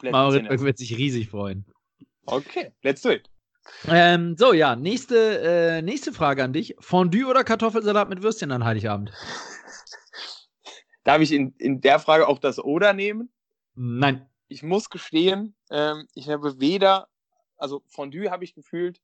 [0.04, 0.28] Mama.
[0.30, 1.66] Rittberg wird sich riesig freuen.
[2.26, 3.30] Okay, let's do it.
[3.88, 6.76] Ähm, so, ja, nächste, äh, nächste Frage an dich.
[6.80, 9.12] Fondue oder Kartoffelsalat mit Würstchen an Heiligabend?
[11.04, 13.30] Darf ich in, in der Frage auch das Oder nehmen?
[13.76, 14.28] Nein.
[14.48, 17.08] Ich muss gestehen, ähm, ich habe weder,
[17.58, 19.02] also Fondue habe ich gefühlt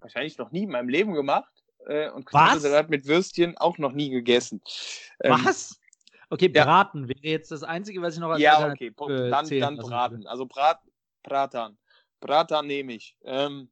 [0.00, 1.52] wahrscheinlich noch nie in meinem Leben gemacht
[1.86, 2.26] äh, und?
[2.26, 4.60] Kartoffelsalat mit Würstchen auch noch nie gegessen.
[5.20, 5.80] Ähm, Was?
[6.30, 6.64] Okay, ja.
[6.64, 10.26] Braten wäre jetzt das Einzige, was ich noch als Ja, okay, dann, dann braten.
[10.26, 10.80] Also Brat,
[11.22, 11.76] Bratan.
[12.26, 13.16] Bratan nehme ich.
[13.24, 13.68] Ähm,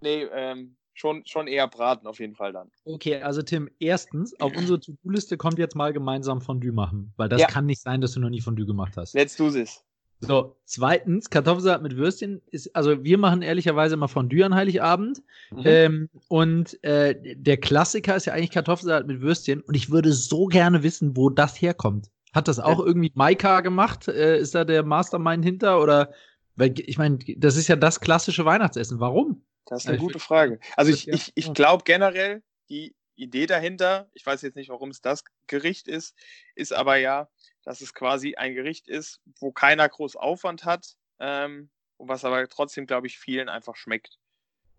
[0.00, 2.70] nee, ähm, schon, schon eher braten auf jeden Fall dann.
[2.84, 7.40] Okay, also Tim, erstens, auf unsere To-Do-Liste kommt jetzt mal gemeinsam Fondue machen, weil das
[7.40, 7.46] Ja.
[7.46, 9.14] kann nicht sein, dass du noch nie Fondue gemacht hast.
[9.14, 9.82] Let's do this.
[10.20, 15.22] So, zweitens, Kartoffelsalat mit Würstchen ist, also wir machen ehrlicherweise immer Fondue an Heiligabend.
[15.52, 15.62] Mhm.
[15.64, 19.60] Ähm, und äh, der Klassiker ist ja eigentlich Kartoffelsalat mit Würstchen.
[19.60, 22.10] Und ich würde so gerne wissen, wo das herkommt.
[22.34, 24.08] Hat das auch irgendwie Maika gemacht?
[24.08, 25.80] Äh, ist da der Mastermind hinter?
[25.80, 26.12] Oder,
[26.58, 28.98] weil ich meine, das ist ja das klassische Weihnachtsessen.
[28.98, 29.46] Warum?
[29.66, 30.58] Das ist eine ich gute Frage.
[30.76, 35.00] Also ich, ich, ich glaube generell, die Idee dahinter, ich weiß jetzt nicht, warum es
[35.00, 36.16] das Gericht ist,
[36.54, 37.28] ist aber ja,
[37.62, 42.48] dass es quasi ein Gericht ist, wo keiner groß Aufwand hat ähm, und was aber
[42.48, 44.18] trotzdem, glaube ich, vielen einfach schmeckt.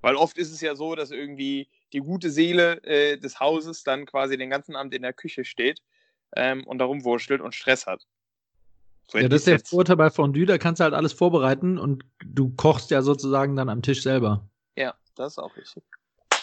[0.02, 4.06] Weil oft ist es ja so, dass irgendwie die gute Seele äh, des Hauses dann
[4.06, 5.82] quasi den ganzen Abend in der Küche steht
[6.36, 8.06] ähm, und darum wurschtelt und Stress hat.
[9.14, 12.50] Ja, das ist der Vorteil bei Fondue, da kannst du halt alles vorbereiten und du
[12.56, 14.48] kochst ja sozusagen dann am Tisch selber.
[14.76, 15.84] Ja, das ist auch richtig.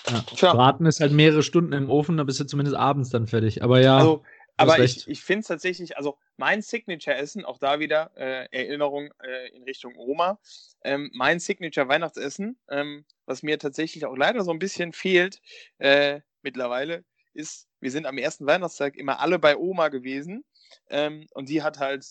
[0.08, 0.20] Ja.
[0.36, 0.52] Tja.
[0.52, 3.62] Braten ist halt mehrere Stunden im Ofen, da bist du zumindest abends dann fertig.
[3.62, 4.22] Aber ja, Also,
[4.56, 9.54] aber ich, ich finde es tatsächlich, also mein Signature-Essen, auch da wieder äh, Erinnerung äh,
[9.54, 10.38] in Richtung Oma,
[10.82, 15.40] ähm, mein Signature-Weihnachtsessen, ähm, was mir tatsächlich auch leider so ein bisschen fehlt
[15.78, 17.04] äh, mittlerweile,
[17.34, 20.44] ist, wir sind am ersten Weihnachtstag immer alle bei Oma gewesen
[20.88, 22.06] ähm, und sie hat halt,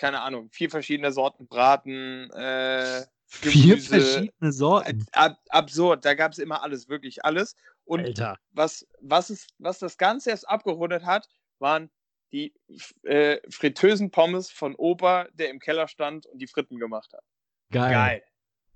[0.00, 5.06] keine Ahnung, vier verschiedene Sorten Braten, äh, vier Gemüse, verschiedene Sorten.
[5.12, 7.54] ab, absurd, da gab es immer alles, wirklich alles.
[7.84, 8.38] Und Alter.
[8.52, 11.28] was, was, es, was das Ganze erst abgerundet hat,
[11.58, 11.90] waren
[12.32, 12.54] die
[13.02, 17.24] äh, fritösen Pommes von Opa, der im Keller stand und die Fritten gemacht hat.
[17.70, 17.92] Geil.
[17.92, 18.22] Geil.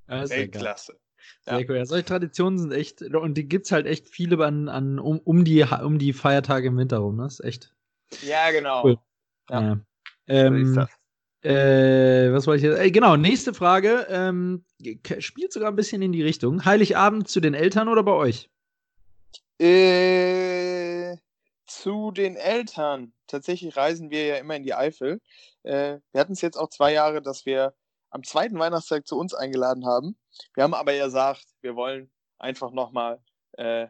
[0.07, 0.37] Das ist ja.
[0.37, 1.01] Weltklasse.
[1.41, 1.77] Sehr cool.
[1.79, 5.45] Ja, solche Traditionen sind echt, und die gibt's halt echt viele an, an um, um,
[5.47, 7.16] die, um die Feiertage im Winter rum.
[7.16, 7.75] Das ist echt
[8.20, 8.85] Ja, genau.
[8.85, 8.99] Cool.
[9.49, 9.61] Ja.
[9.62, 9.68] Ja.
[9.70, 9.87] So ist
[10.27, 10.91] Ähm, das.
[11.45, 12.81] Äh, was wollte ich jetzt?
[12.81, 14.07] Äh, genau, nächste Frage.
[14.09, 14.65] Ähm,
[15.19, 16.65] spielt sogar ein bisschen in die Richtung.
[16.65, 18.49] Heiligabend zu den Eltern oder bei euch?
[19.59, 21.17] Äh,
[21.67, 23.13] zu den Eltern.
[23.27, 25.21] Tatsächlich reisen wir ja immer in die Eifel.
[25.65, 27.75] Äh, wir hatten es jetzt auch zwei Jahre, dass wir
[28.09, 30.17] am zweiten Weihnachtstag zu uns eingeladen haben.
[30.55, 33.21] Wir haben aber gesagt, wir wollen einfach nochmal
[33.53, 33.89] äh,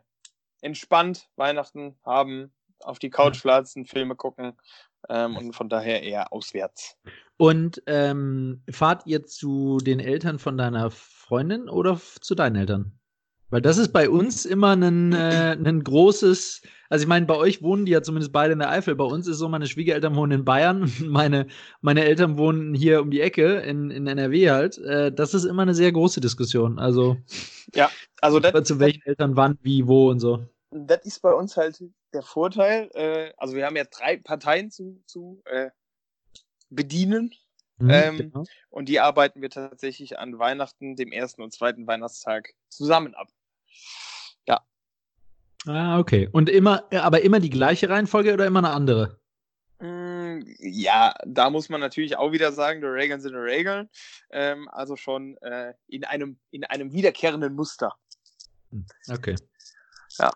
[0.60, 4.58] entspannt Weihnachten haben, auf die Couch platzen, Filme gucken
[5.08, 6.98] ähm, und von daher eher auswärts.
[7.36, 12.98] Und ähm, fahrt ihr zu den Eltern von deiner Freundin oder zu deinen Eltern?
[13.50, 17.62] Weil das ist bei uns immer ein, äh, ein großes, also ich meine, bei euch
[17.62, 18.96] wohnen die ja zumindest beide in der Eifel.
[18.96, 21.46] Bei uns ist so, meine Schwiegereltern wohnen in Bayern meine,
[21.80, 24.78] meine Eltern wohnen hier um die Ecke in, in NRW halt.
[24.78, 26.78] Äh, das ist immer eine sehr große Diskussion.
[26.78, 27.16] Also,
[27.74, 30.44] ja, also das, zu welchen Eltern wann, wie, wo und so.
[30.70, 31.80] Das ist bei uns halt
[32.12, 32.90] der Vorteil.
[32.94, 35.70] Äh, also wir haben ja drei Parteien zu, zu äh,
[36.70, 37.32] bedienen.
[37.78, 38.44] Mhm, ähm, genau.
[38.70, 43.28] Und die arbeiten wir tatsächlich an Weihnachten, dem ersten und zweiten Weihnachtstag zusammen ab.
[44.46, 44.60] Ja.
[45.66, 46.28] Ah, okay.
[46.30, 49.18] Und immer, aber immer die gleiche Reihenfolge oder immer eine andere?
[49.80, 53.90] Mm, ja, da muss man natürlich auch wieder sagen, die Regeln sind die Regeln.
[54.30, 57.94] Ähm, also schon äh, in, einem, in einem wiederkehrenden Muster.
[58.70, 59.34] Hm, okay.
[60.18, 60.30] Ja.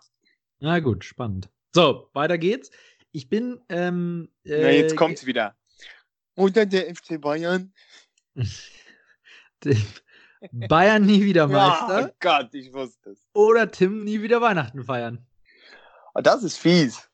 [0.59, 1.49] Na gut, spannend.
[1.73, 2.69] So, weiter geht's.
[3.11, 3.61] Ich bin.
[3.69, 5.55] Ähm, äh, Na, jetzt kommt's wieder.
[6.39, 7.73] Oder der FC Bayern.
[10.69, 12.09] Bayern nie wieder Meister.
[12.09, 13.27] Oh Gott, ich wusste es.
[13.33, 15.27] Oder Tim nie wieder Weihnachten feiern.
[16.15, 17.09] Oh, das ist fies.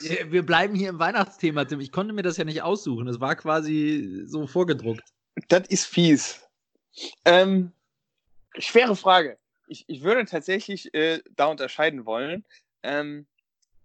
[0.00, 1.80] Wir bleiben hier im Weihnachtsthema, Tim.
[1.80, 3.06] Ich konnte mir das ja nicht aussuchen.
[3.08, 5.04] Es war quasi so vorgedruckt.
[5.48, 6.40] Das ist fies.
[7.26, 7.72] Ähm,
[8.56, 9.36] schwere Frage.
[9.66, 12.46] Ich, ich würde tatsächlich äh, da unterscheiden wollen.
[12.82, 13.26] Ähm,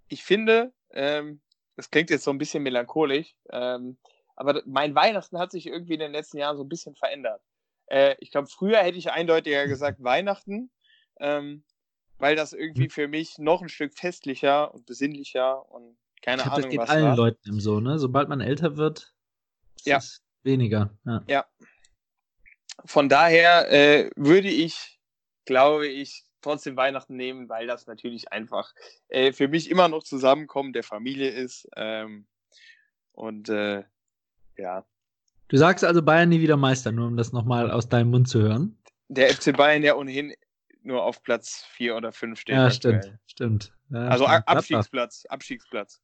[0.07, 1.41] ich finde, ähm,
[1.75, 3.97] das klingt jetzt so ein bisschen melancholisch, ähm,
[4.41, 7.43] aber mein Weihnachten hat sich irgendwie in den letzten Jahren so ein bisschen verändert.
[7.85, 10.71] Äh, ich glaube, früher hätte ich eindeutiger gesagt Weihnachten,
[11.19, 11.63] ähm,
[12.17, 12.89] weil das irgendwie hm.
[12.89, 16.89] für mich noch ein Stück festlicher und besinnlicher und keine glaub, Ahnung das geht was
[16.89, 17.15] allen war.
[17.15, 17.99] Leuten im so, ne?
[17.99, 19.13] Sobald man älter wird,
[19.75, 19.97] ist ja.
[19.97, 20.97] es weniger.
[21.05, 21.23] Ja.
[21.27, 21.45] ja.
[22.85, 24.99] Von daher äh, würde ich,
[25.45, 28.73] glaube ich, trotzdem Weihnachten nehmen, weil das natürlich einfach
[29.07, 31.67] äh, für mich immer noch Zusammenkommen der Familie ist.
[31.75, 32.25] Ähm,
[33.11, 33.83] und äh,
[34.61, 34.85] ja,
[35.51, 38.41] Du sagst also Bayern nie wieder Meister, nur um das nochmal aus deinem Mund zu
[38.41, 38.77] hören.
[39.09, 40.33] Der FC Bayern ja ohnehin
[40.81, 42.55] nur auf Platz 4 oder 5 steht.
[42.55, 43.73] Ja, stimmt, stimmt.
[43.89, 44.47] Ja, also stimmt.
[44.47, 46.01] Abstiegsplatz, Abstiegsplatz.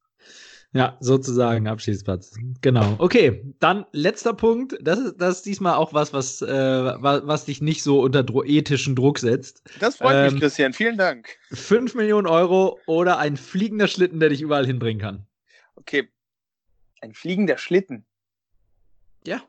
[0.72, 2.36] Ja, sozusagen Abschiedsplatz.
[2.60, 2.96] Genau.
[2.98, 4.76] Okay, dann letzter Punkt.
[4.82, 8.22] Das ist, das ist diesmal auch was, was, äh, was, was dich nicht so unter
[8.22, 9.62] Dro ethischen Druck setzt.
[9.80, 10.74] Das freut ähm, mich, Christian.
[10.74, 11.38] Vielen Dank.
[11.52, 15.26] 5 Millionen Euro oder ein fliegender Schlitten, der dich überall hinbringen kann.
[15.76, 16.10] Okay.
[17.00, 18.04] Ein fliegender Schlitten.
[19.28, 19.42] Ja.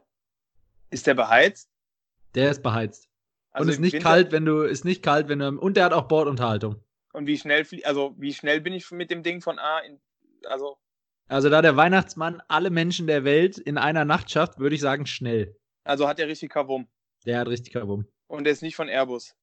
[0.89, 1.69] Ist der beheizt?
[2.36, 3.07] Der ist beheizt.
[3.51, 4.09] Also und ist nicht Winter?
[4.09, 6.84] kalt, wenn du ist nicht kalt, wenn du und der hat auch Bordunterhaltung.
[7.13, 10.01] Und wie schnell also wie schnell bin ich mit dem Ding von A in
[10.45, 10.77] also
[11.30, 15.05] also da der Weihnachtsmann alle Menschen der Welt in einer Nacht schafft, würde ich sagen
[15.05, 15.55] schnell.
[15.86, 16.88] Also hat der richtig Kavum.
[17.25, 18.05] Der hat richtig Kavum.
[18.27, 19.34] Und der ist nicht von Airbus.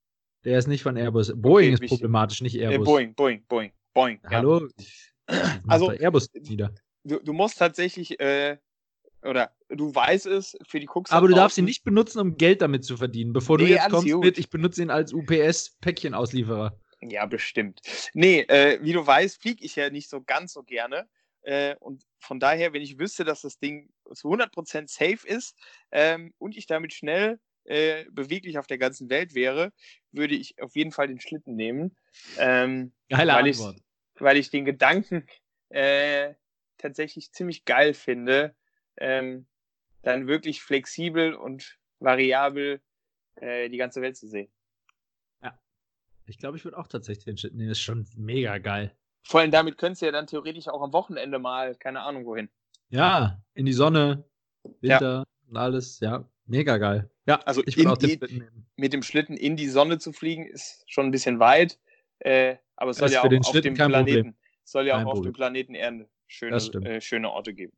[0.45, 1.33] Der ist nicht von Airbus.
[1.35, 2.75] Boeing okay, ist problematisch, nicht Airbus.
[2.75, 4.21] Äh, Boeing, Boeing, Boeing, Boeing.
[4.29, 4.69] Hallo.
[5.29, 5.61] Ja.
[5.67, 6.75] Also Airbus wieder.
[7.05, 8.59] Du, du musst tatsächlich äh,
[9.23, 11.11] oder du weißt es für die Cooks.
[11.11, 13.33] Aber du darfst ihn nicht benutzen, um Geld damit zu verdienen.
[13.33, 16.79] Bevor nee, du jetzt kommst mit, ich benutze ihn als UPS-Päckchenauslieferer.
[17.01, 17.81] Ja, bestimmt.
[18.15, 21.09] Nee, äh, wie du weißt, fliege ich ja nicht so ganz so gerne.
[21.43, 25.57] Äh, und von daher, wenn ich wüsste, dass das Ding zu 100% safe ist
[25.93, 29.73] ähm, und ich damit schnell äh, beweglich auf der ganzen Welt wäre,
[30.13, 31.97] würde ich auf jeden Fall den Schlitten nehmen.
[32.39, 33.77] Ähm, Geile weil Antwort.
[33.77, 35.27] Ich, weil ich den Gedanken
[35.69, 36.35] äh,
[36.79, 38.55] tatsächlich ziemlich geil finde,
[38.99, 39.47] ähm,
[40.03, 42.81] dann wirklich flexibel und variabel
[43.37, 44.49] äh, die ganze Welt zu sehen.
[45.43, 45.59] Ja.
[46.27, 47.69] Ich glaube, ich würde auch tatsächlich den Shit nehmen.
[47.69, 48.95] Das ist schon mega geil.
[49.23, 52.49] Vor allem damit könntest du ja dann theoretisch auch am Wochenende mal, keine Ahnung wohin.
[52.89, 54.25] Ja, in die Sonne,
[54.81, 55.25] Winter ja.
[55.49, 55.99] und alles.
[56.01, 57.11] Ja, mega geil.
[57.27, 58.67] Ja, also ich würde auch den Schlitten nehmen.
[58.77, 61.81] Mit dem Schlitten in die Sonne zu fliegen, ist schon ein bisschen weit.
[62.21, 65.75] Äh, aber es soll ja auch auf dem Planeten, soll ja auch auf dem Planeten
[65.75, 67.77] Erde schöne, äh, schöne Orte geben.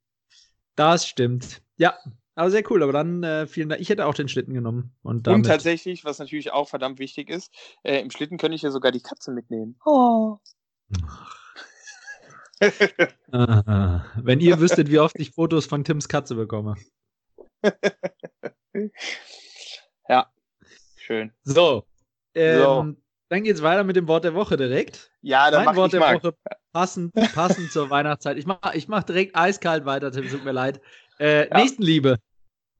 [0.78, 1.60] Das stimmt.
[1.76, 1.98] Ja,
[2.36, 2.84] aber sehr cool.
[2.84, 3.80] Aber dann äh, vielen Dank.
[3.80, 4.94] Ich hätte auch den Schlitten genommen.
[5.02, 7.52] Und, und tatsächlich, was natürlich auch verdammt wichtig ist,
[7.82, 9.76] äh, im Schlitten könnte ich ja sogar die Katze mitnehmen.
[9.84, 10.36] Oh.
[13.26, 16.76] Wenn ihr wüsstet, wie oft ich Fotos von Tims Katze bekomme.
[20.08, 20.32] ja,
[20.94, 21.32] schön.
[21.42, 21.82] So,
[22.36, 22.94] ähm, so.
[23.28, 25.10] Dann geht's weiter mit dem Wort der Woche direkt.
[25.20, 26.16] Ja, dann mein Wort der mal.
[26.16, 26.34] Woche
[26.72, 28.38] passend, passend zur Weihnachtszeit.
[28.38, 30.80] Ich mach, ich mach direkt eiskalt weiter, Tim, tut mir leid.
[31.18, 31.56] Äh, ja.
[31.56, 32.16] Nächstenliebe.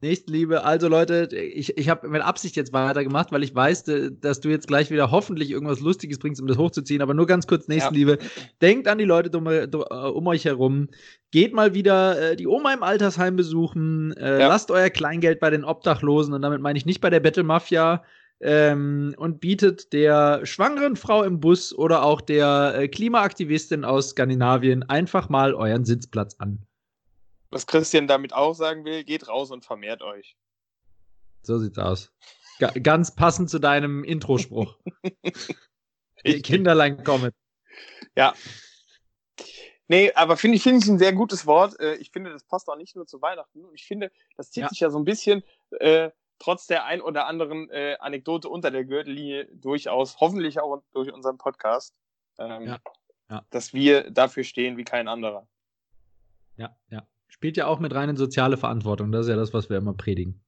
[0.01, 0.63] Nächstenliebe.
[0.63, 3.85] Also Leute, ich, ich habe mit Absicht jetzt weitergemacht, weil ich weiß,
[4.21, 7.03] dass du jetzt gleich wieder hoffentlich irgendwas Lustiges bringst, um das hochzuziehen.
[7.03, 8.19] Aber nur ganz kurz, Nächstenliebe.
[8.21, 8.29] Ja.
[8.63, 10.89] Denkt an die Leute um, um, euch herum.
[11.33, 14.17] Geht mal wieder äh, die Oma im Altersheim besuchen.
[14.17, 14.49] Äh, ja.
[14.49, 16.33] Lasst euer Kleingeld bei den Obdachlosen.
[16.33, 18.05] Und damit meine ich nicht bei der Battle Mafia.
[18.41, 24.89] Ähm, und bietet der schwangeren Frau im Bus oder auch der äh, Klimaaktivistin aus Skandinavien
[24.89, 26.65] einfach mal euren Sitzplatz an.
[27.51, 30.37] Was Christian damit auch sagen will, geht raus und vermehrt euch.
[31.43, 32.13] So sieht's aus.
[32.59, 34.77] G ganz passend zu deinem Introspruch.
[36.43, 37.33] Kinderlein kommen.
[38.17, 38.35] Ja.
[39.87, 41.79] Nee, aber finde ich, find ich ein sehr gutes Wort.
[41.81, 43.65] Äh, ich finde, das passt auch nicht nur zu Weihnachten.
[43.73, 44.69] Ich finde, das zieht ja.
[44.69, 45.43] sich ja so ein bisschen,
[45.81, 51.13] äh, trotz der ein oder anderen äh, Anekdote unter der Gürtellinie durchaus, hoffentlich auch durch
[51.13, 51.95] unseren Podcast,
[52.39, 52.79] ähm, ja.
[53.31, 53.45] Ja.
[53.51, 55.47] dass wir dafür stehen wie kein anderer.
[56.57, 57.07] Ja, ja.
[57.29, 59.13] Spielt ja auch mit rein in soziale Verantwortung.
[59.13, 60.43] Das ist ja das, was wir immer predigen.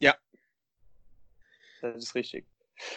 [0.00, 0.14] Ja.
[1.80, 2.46] Das ist richtig.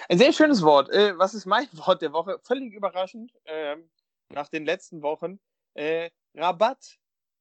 [0.09, 0.89] Ein sehr schönes Wort.
[0.89, 2.39] Äh, was ist mein Wort der Woche?
[2.43, 3.32] Völlig überraschend.
[3.45, 3.89] Ähm,
[4.30, 5.39] nach den letzten Wochen.
[5.74, 6.97] Äh, Rabatt.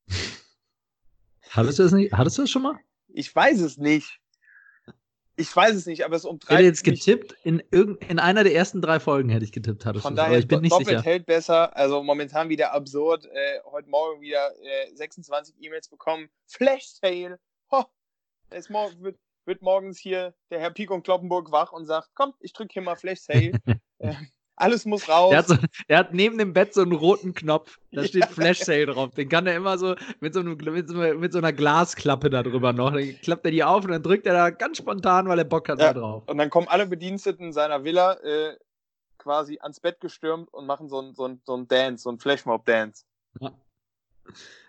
[1.50, 2.12] Hattest du das nicht?
[2.12, 2.78] Hattest du das schon mal?
[3.08, 4.21] Ich weiß es nicht.
[5.36, 6.52] Ich weiß es nicht, aber es umtreibt.
[6.52, 10.02] Ich hätte jetzt getippt, in, in einer der ersten drei Folgen hätte ich getippt, hattest
[10.02, 11.02] Von daher, ich bin nicht sicher.
[11.02, 11.74] hält besser.
[11.76, 13.24] Also momentan wieder absurd.
[13.26, 16.28] Äh, heute Morgen wieder äh, 26 E-Mails bekommen.
[16.46, 17.38] Flash Sale.
[17.70, 17.84] Ho,
[18.50, 22.52] es wird, wird morgens hier der Herr Pik und Kloppenburg wach und sagt: Komm, ich
[22.52, 23.52] drücke hier mal Flash Sale.
[23.98, 24.14] äh,
[24.56, 25.30] alles muss raus.
[25.30, 25.56] Der hat, so,
[25.88, 27.78] der hat, neben dem Bett so einen roten Knopf.
[27.90, 28.28] Da steht ja.
[28.28, 29.14] Flash Sale drauf.
[29.14, 32.42] Den kann er immer so mit so, einem, mit so, mit so einer Glasklappe da
[32.42, 32.92] drüber noch.
[32.92, 35.68] Dann klappt er die auf und dann drückt er da ganz spontan, weil er Bock
[35.68, 35.92] hat, ja.
[35.92, 36.22] da drauf.
[36.26, 38.56] Und dann kommen alle Bediensteten seiner Villa äh,
[39.18, 42.18] quasi ans Bett gestürmt und machen so ein, so ein, so ein Dance, so ein
[42.18, 43.04] Flashmob-Dance.
[43.40, 43.52] Ja.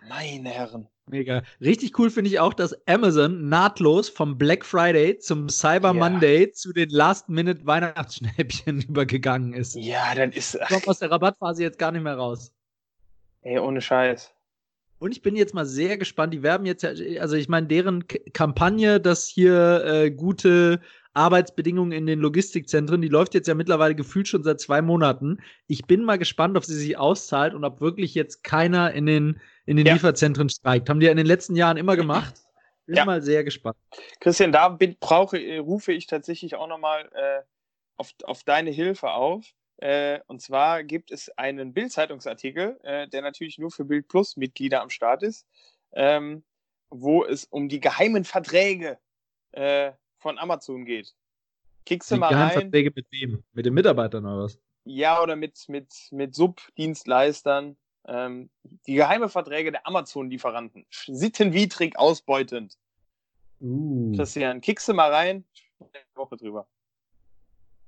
[0.08, 0.88] Meine Herren.
[1.06, 1.42] Mega.
[1.60, 5.92] Richtig cool finde ich auch, dass Amazon nahtlos vom Black Friday zum Cyber ja.
[5.92, 9.74] Monday zu den Last-Minute-Weihnachtsschnäppchen übergegangen ist.
[9.74, 10.58] Ja, dann ist.
[10.68, 12.52] Kommt aus der Rabattphase jetzt gar nicht mehr raus.
[13.42, 14.32] Ey, ohne Scheiß.
[14.98, 16.32] Und ich bin jetzt mal sehr gespannt.
[16.32, 20.80] Die werben jetzt ja, also ich meine, deren Kampagne, dass hier äh, gute
[21.14, 25.38] Arbeitsbedingungen in den Logistikzentren, die läuft jetzt ja mittlerweile gefühlt schon seit zwei Monaten.
[25.66, 29.40] Ich bin mal gespannt, ob sie sich auszahlt und ob wirklich jetzt keiner in den
[29.66, 29.94] in den ja.
[29.94, 30.90] Lieferzentren streikt.
[30.90, 32.34] Haben die ja in den letzten Jahren immer gemacht.
[32.86, 33.04] Bin ja.
[33.04, 33.76] mal sehr gespannt.
[34.20, 37.40] Christian, da bin, brauche, äh, rufe ich tatsächlich auch nochmal äh,
[37.96, 39.46] auf, auf deine Hilfe auf.
[39.78, 44.82] Äh, und zwar gibt es einen Bild-Zeitungsartikel, äh, der natürlich nur für Bild Plus Mitglieder
[44.82, 45.46] am Start ist,
[45.92, 46.44] ähm,
[46.90, 48.98] wo es um die geheimen Verträge
[49.52, 49.92] äh,
[50.24, 51.14] von Amazon geht.
[51.84, 52.50] Kickst du mal rein.
[52.52, 53.44] Verträge mit wem?
[53.52, 54.58] Mit den Mitarbeitern oder was?
[54.84, 58.48] Ja, oder mit, mit, mit Subdienstleistern ähm,
[58.86, 60.86] die geheime Verträge der Amazon-Lieferanten.
[60.90, 62.78] Sittenwidrig ausbeutend.
[63.60, 64.16] Uh.
[64.16, 65.44] Christian, kickst du mal rein?
[65.78, 66.66] Eine Woche drüber.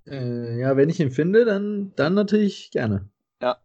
[0.07, 3.09] Äh, ja, wenn ich ihn finde, dann, dann natürlich gerne.
[3.41, 3.59] Ja.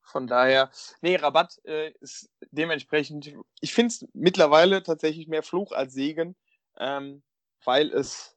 [0.00, 0.70] Von daher,
[1.02, 6.36] nee, Rabatt äh, ist dementsprechend, ich finde es mittlerweile tatsächlich mehr Fluch als Segen,
[6.80, 7.22] ähm,
[7.64, 8.36] weil es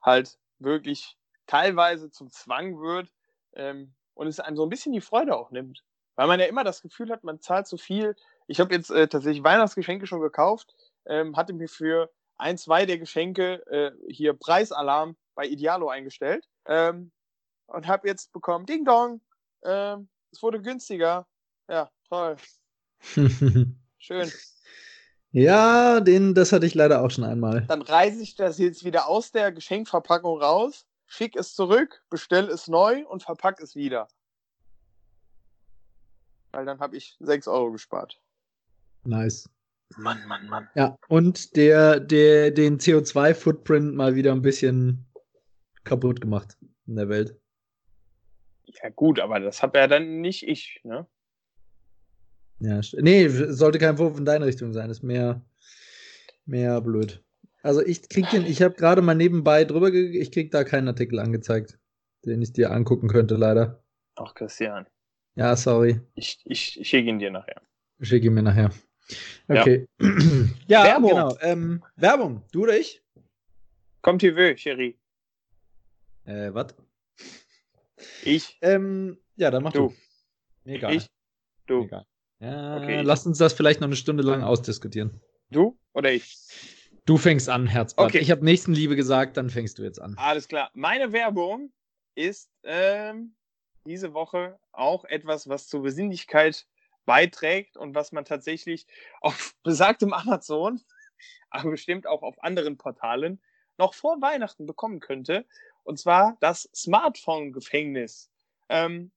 [0.00, 1.16] halt wirklich
[1.46, 3.12] teilweise zum Zwang wird
[3.54, 5.84] ähm, und es einem so ein bisschen die Freude auch nimmt.
[6.16, 8.16] Weil man ja immer das Gefühl hat, man zahlt zu viel.
[8.46, 10.74] Ich habe jetzt äh, tatsächlich Weihnachtsgeschenke schon gekauft,
[11.06, 17.12] ähm, hatte mir für ein, zwei der Geschenke äh, hier Preisalarm bei Idealo eingestellt ähm,
[17.66, 19.20] und habe jetzt bekommen, Ding Dong,
[19.64, 21.26] ähm, es wurde günstiger.
[21.68, 22.36] Ja, toll.
[23.98, 24.32] Schön.
[25.32, 27.64] Ja, den, das hatte ich leider auch schon einmal.
[27.66, 32.68] Dann reiße ich das jetzt wieder aus der Geschenkverpackung raus, schick es zurück, bestell es
[32.68, 34.08] neu und verpack es wieder
[36.52, 38.20] weil dann habe ich 6 Euro gespart.
[39.04, 39.48] Nice.
[39.96, 40.68] Mann, Mann, Mann.
[40.74, 45.06] Ja, und der, der, den CO2-Footprint mal wieder ein bisschen
[45.84, 46.56] kaputt gemacht
[46.86, 47.38] in der Welt.
[48.64, 51.06] Ja, gut, aber das habe ja dann nicht ich, ne?
[52.62, 55.44] Ja, nee, sollte kein Wurf in deine Richtung sein, ist mehr,
[56.46, 57.20] mehr blöd.
[57.64, 61.18] Also ich krieg den, ich habe gerade mal nebenbei drüber, ich krieg da keinen Artikel
[61.18, 61.80] angezeigt,
[62.24, 63.82] den ich dir angucken könnte, leider.
[64.14, 64.86] Ach, Christian.
[65.34, 66.00] Ja, sorry.
[66.14, 67.62] Ich, ich, ich schicke ihn dir nachher.
[68.00, 68.70] Schicke ihn mir nachher.
[69.48, 69.88] Okay.
[69.98, 70.08] Ja,
[70.68, 71.10] ja Werbung.
[71.10, 71.36] genau.
[71.40, 72.44] Ähm, Werbung.
[72.52, 73.02] Du oder ich?
[74.02, 74.94] Kommt tu veux, Chérie.
[76.26, 76.76] Äh, was?
[78.24, 78.56] Ich.
[78.60, 79.88] Ähm, ja, dann mach du.
[80.64, 80.70] du.
[80.70, 80.94] Egal.
[80.94, 81.08] Ich.
[81.66, 81.84] Du.
[81.84, 82.06] egal.
[82.42, 85.20] Ja, okay, lass uns das vielleicht noch eine Stunde lang ausdiskutieren.
[85.50, 86.36] Du oder ich?
[87.06, 88.08] Du fängst an, Herzblatt.
[88.08, 88.18] Okay.
[88.18, 90.14] Ich habe Nächstenliebe gesagt, dann fängst du jetzt an.
[90.18, 90.70] Alles klar.
[90.74, 91.72] Meine Werbung
[92.16, 93.36] ist ähm,
[93.86, 96.66] diese Woche auch etwas, was zur Besinnlichkeit
[97.04, 98.86] beiträgt und was man tatsächlich
[99.20, 100.80] auf besagtem Amazon
[101.50, 103.40] aber bestimmt auch auf anderen Portalen
[103.78, 105.46] noch vor Weihnachten bekommen könnte.
[105.84, 108.30] Und zwar das Smartphone-Gefängnis.
[108.68, 109.12] Ähm,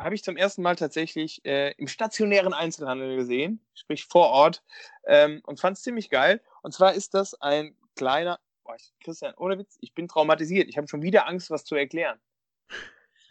[0.00, 4.62] habe ich zum ersten Mal tatsächlich äh, im stationären Einzelhandel gesehen, sprich vor Ort,
[5.06, 6.40] ähm, und fand es ziemlich geil.
[6.62, 10.68] Und zwar ist das ein kleiner, boah, Christian, ohne Witz, ich bin traumatisiert.
[10.68, 12.18] Ich habe schon wieder Angst, was zu erklären.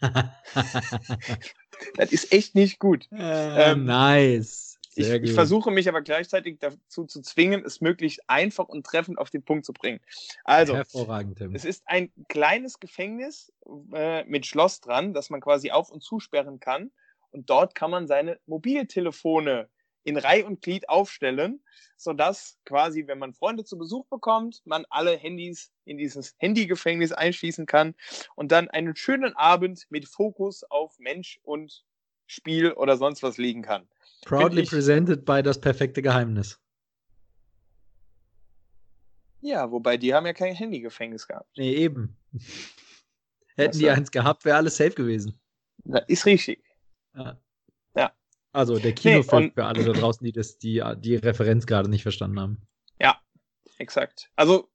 [1.96, 3.08] das ist echt nicht gut.
[3.12, 4.69] Äh, ähm, nice.
[5.00, 9.30] Ich, ich, versuche mich aber gleichzeitig dazu zu zwingen, es möglichst einfach und treffend auf
[9.30, 10.00] den Punkt zu bringen.
[10.44, 11.54] Also, Hervorragend, Tim.
[11.54, 13.52] es ist ein kleines Gefängnis
[13.92, 16.90] äh, mit Schloss dran, das man quasi auf- und zusperren kann.
[17.30, 19.68] Und dort kann man seine Mobiltelefone
[20.02, 21.62] in Reih und Glied aufstellen,
[21.96, 27.66] sodass quasi, wenn man Freunde zu Besuch bekommt, man alle Handys in dieses Handygefängnis einschließen
[27.66, 27.94] kann
[28.34, 31.84] und dann einen schönen Abend mit Fokus auf Mensch und
[32.26, 33.88] Spiel oder sonst was legen kann.
[34.24, 36.60] Proudly presented by das perfekte Geheimnis.
[39.40, 41.50] Ja, wobei die haben ja kein Handygefängnis gehabt.
[41.56, 42.16] Nee, eben.
[43.56, 45.40] Hätten die eins gehabt, wäre alles safe gewesen.
[45.84, 46.62] Das ist richtig.
[47.14, 47.40] Ja.
[47.94, 48.12] ja.
[48.52, 52.02] Also der Kinofilm nee, für alle da draußen, die das, die, die Referenz gerade nicht
[52.02, 52.68] verstanden haben.
[53.00, 53.20] Ja,
[53.78, 54.30] exakt.
[54.36, 54.70] Also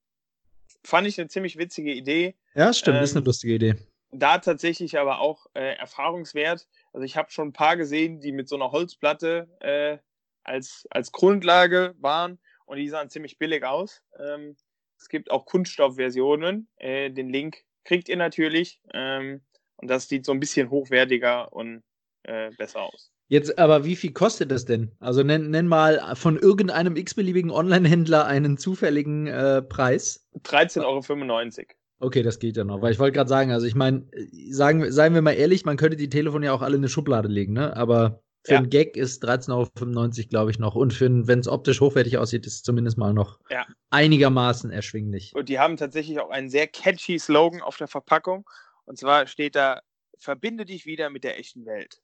[0.84, 2.36] fand ich eine ziemlich witzige Idee.
[2.54, 3.76] Ja, stimmt, ähm, ist eine ähm, lustige Idee.
[4.12, 6.68] Da tatsächlich aber auch äh, erfahrungswert.
[6.96, 9.98] Also ich habe schon ein paar gesehen, die mit so einer Holzplatte äh,
[10.46, 14.02] als, als Grundlage waren und die sahen ziemlich billig aus.
[14.18, 14.56] Ähm,
[14.98, 16.70] es gibt auch Kunststoffversionen.
[16.78, 18.80] Äh, den Link kriegt ihr natürlich.
[18.94, 19.42] Ähm,
[19.76, 21.84] und das sieht so ein bisschen hochwertiger und
[22.24, 23.12] äh, besser aus.
[23.28, 24.96] Jetzt aber, wie viel kostet das denn?
[25.02, 30.26] Also nenn, nenn mal von irgendeinem x-beliebigen Online-Händler einen zufälligen äh, Preis.
[30.44, 31.68] 13,95 Euro.
[32.00, 32.82] Okay, das geht ja noch.
[32.82, 34.06] Weil ich wollte gerade sagen, also ich meine,
[34.50, 37.30] sagen, seien wir mal ehrlich, man könnte die Telefone ja auch alle in eine Schublade
[37.30, 37.76] legen, ne?
[37.76, 38.58] Aber für ja.
[38.60, 40.76] einen Gag ist 13,95 Euro, glaube ich, noch.
[40.76, 43.66] Und wenn es optisch hochwertig aussieht, ist es zumindest mal noch ja.
[43.90, 45.34] einigermaßen erschwinglich.
[45.34, 48.48] Und die haben tatsächlich auch einen sehr catchy Slogan auf der Verpackung.
[48.84, 49.82] Und zwar steht da:
[50.20, 52.00] Verbinde dich wieder mit der echten Welt.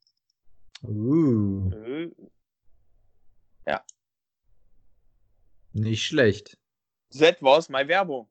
[0.84, 1.70] Uh.
[1.70, 2.30] uh.
[3.68, 3.84] Ja.
[5.74, 6.58] Nicht schlecht.
[7.20, 8.30] That was my Werbung.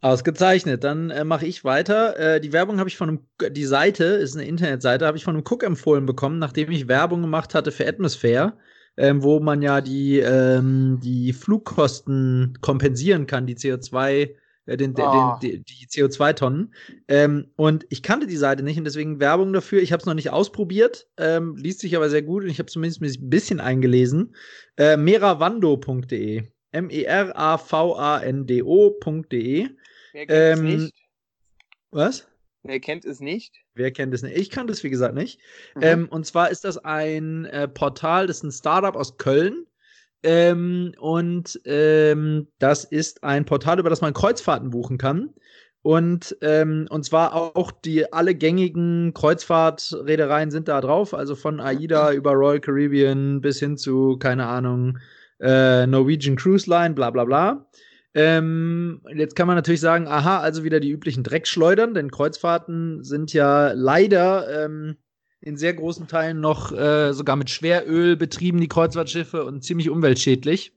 [0.00, 0.84] Ausgezeichnet.
[0.84, 2.18] Dann äh, mache ich weiter.
[2.18, 5.34] Äh, die Werbung habe ich von einem, die Seite ist eine Internetseite, habe ich von
[5.34, 8.56] einem Cook empfohlen bekommen, nachdem ich Werbung gemacht hatte für Atmosphere,
[8.96, 14.30] ähm, wo man ja die, ähm, die Flugkosten kompensieren kann, die CO2,
[14.66, 15.36] äh, den, oh.
[15.42, 16.72] den, die, die CO2-Tonnen.
[17.08, 19.82] Ähm, und ich kannte die Seite nicht und deswegen Werbung dafür.
[19.82, 22.70] Ich habe es noch nicht ausprobiert, ähm, liest sich aber sehr gut und ich habe
[22.70, 24.36] zumindest ein bisschen eingelesen.
[24.76, 26.44] Äh, meravando.de.
[26.72, 27.28] M-E-R-A-V-A-N-D-O.de.
[30.12, 30.94] Wer kennt ähm, es nicht?
[31.90, 32.28] Was?
[32.62, 33.60] Wer kennt es nicht?
[33.74, 34.36] Wer kennt es nicht?
[34.36, 35.40] Ich kannte es, wie gesagt, nicht.
[35.74, 35.82] Mhm.
[35.82, 39.66] Ähm, und zwar ist das ein äh, Portal, das ist ein Startup aus Köln.
[40.22, 45.32] Ähm, und ähm, das ist ein Portal, über das man Kreuzfahrten buchen kann.
[45.82, 52.12] Und, ähm, und zwar auch die alle gängigen Kreuzfahrtreedereien sind da drauf, also von AIDA
[52.12, 54.98] über Royal Caribbean bis hin zu, keine Ahnung,
[55.40, 57.66] äh, Norwegian Cruise Line, bla bla bla.
[58.14, 63.32] Ähm, jetzt kann man natürlich sagen, aha, also wieder die üblichen Dreckschleudern, denn Kreuzfahrten sind
[63.32, 64.96] ja leider ähm,
[65.40, 70.72] in sehr großen Teilen noch äh, sogar mit Schweröl betrieben, die Kreuzfahrtschiffe, und ziemlich umweltschädlich.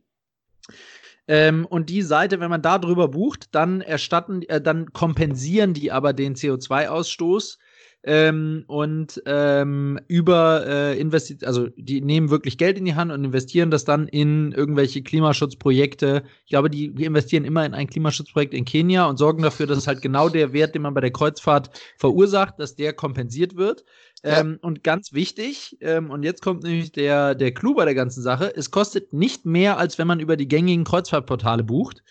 [1.28, 5.92] Ähm, und die Seite, wenn man da drüber bucht, dann erstatten, äh, dann kompensieren die
[5.92, 7.58] aber den CO2-Ausstoß
[8.04, 13.24] ähm, und ähm, über äh, investiert, also die nehmen wirklich Geld in die Hand und
[13.24, 16.24] investieren das dann in irgendwelche Klimaschutzprojekte.
[16.46, 20.02] Ich glaube, die, investieren immer in ein Klimaschutzprojekt in Kenia und sorgen dafür, dass halt
[20.02, 23.84] genau der Wert, den man bei der Kreuzfahrt verursacht, dass der kompensiert wird.
[24.24, 24.40] Ja.
[24.40, 28.22] Ähm, und ganz wichtig, ähm, und jetzt kommt nämlich der, der Clou bei der ganzen
[28.22, 32.04] Sache, es kostet nicht mehr, als wenn man über die gängigen Kreuzfahrtportale bucht.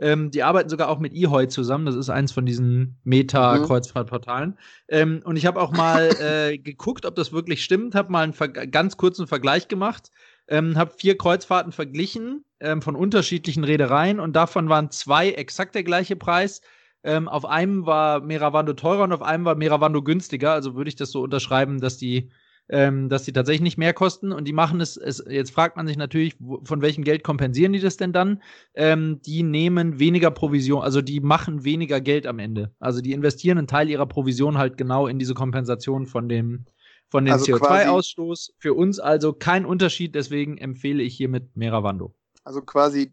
[0.00, 1.86] Ähm, die arbeiten sogar auch mit eHoy zusammen.
[1.86, 4.50] Das ist eins von diesen Meta-Kreuzfahrtportalen.
[4.50, 4.56] Mhm.
[4.88, 7.94] Ähm, und ich habe auch mal äh, geguckt, ob das wirklich stimmt.
[7.94, 10.10] Habe mal einen Ver ganz kurzen Vergleich gemacht.
[10.46, 15.84] Ähm, habe vier Kreuzfahrten verglichen ähm, von unterschiedlichen Reedereien und davon waren zwei exakt der
[15.84, 16.62] gleiche Preis.
[17.04, 20.52] Ähm, auf einem war Meravando teurer und auf einem war Meravando günstiger.
[20.52, 22.30] Also würde ich das so unterschreiben, dass die
[22.68, 25.86] ähm, dass die tatsächlich nicht mehr kosten und die machen es, es jetzt fragt man
[25.86, 28.42] sich natürlich, wo, von welchem Geld kompensieren die das denn dann?
[28.74, 32.74] Ähm, die nehmen weniger Provision, also die machen weniger Geld am Ende.
[32.78, 36.66] Also die investieren einen Teil ihrer Provision halt genau in diese Kompensation von dem,
[37.08, 38.52] von dem also CO2-Ausstoß.
[38.58, 42.14] Für uns also kein Unterschied, deswegen empfehle ich hiermit Meravando.
[42.44, 43.12] Also quasi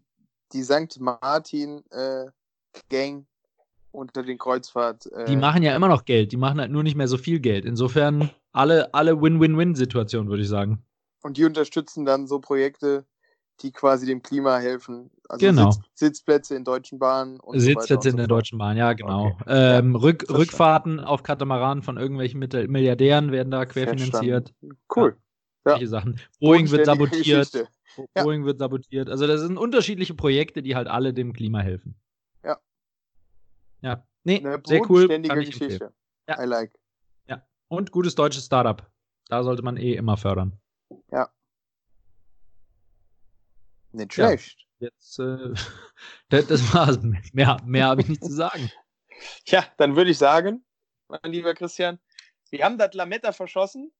[0.52, 1.00] die St.
[1.00, 2.26] Martin äh,
[2.90, 3.26] Gang
[3.90, 5.10] unter den Kreuzfahrt.
[5.12, 7.40] Äh die machen ja immer noch Geld, die machen halt nur nicht mehr so viel
[7.40, 7.64] Geld.
[7.64, 10.82] Insofern alle, alle Win-Win-Win-Situationen, würde ich sagen.
[11.22, 13.06] Und die unterstützen dann so Projekte
[13.62, 15.10] die quasi dem Klima helfen.
[15.28, 15.70] Also genau.
[15.70, 19.28] Sitz, Sitzplätze in deutschen Bahnen und Sitzplätze so in der deutschen Bahn, ja, genau.
[19.28, 19.44] Okay.
[19.46, 24.54] Ähm, ja, Rück, Rückfahrten auf Katamaranen von irgendwelchen Milliardären werden da querfinanziert.
[24.94, 25.16] Cool.
[25.64, 25.72] Ja.
[25.72, 26.20] Solche Sachen.
[26.38, 27.68] Boeing wird sabotiert.
[28.14, 29.08] Boeing wird sabotiert.
[29.08, 31.96] Also das sind unterschiedliche Projekte, die halt alle dem Klima helfen.
[32.44, 32.58] Ja.
[33.80, 34.06] Ja.
[34.22, 35.08] Nee, sehr cool.
[35.08, 35.92] Geschichte.
[36.28, 36.42] Ja.
[36.42, 36.72] I like.
[37.68, 38.90] Und gutes deutsches Startup.
[39.28, 40.58] Da sollte man eh immer fördern.
[41.10, 41.30] Ja.
[43.92, 44.66] Nicht schlecht.
[44.78, 45.54] Ja, jetzt, äh,
[46.28, 46.98] das, das war's.
[47.32, 48.70] Mehr, mehr habe ich nicht zu sagen.
[49.46, 50.62] Ja, dann würde ich sagen,
[51.08, 51.98] mein lieber Christian,
[52.50, 53.90] wir haben das Lametta verschossen.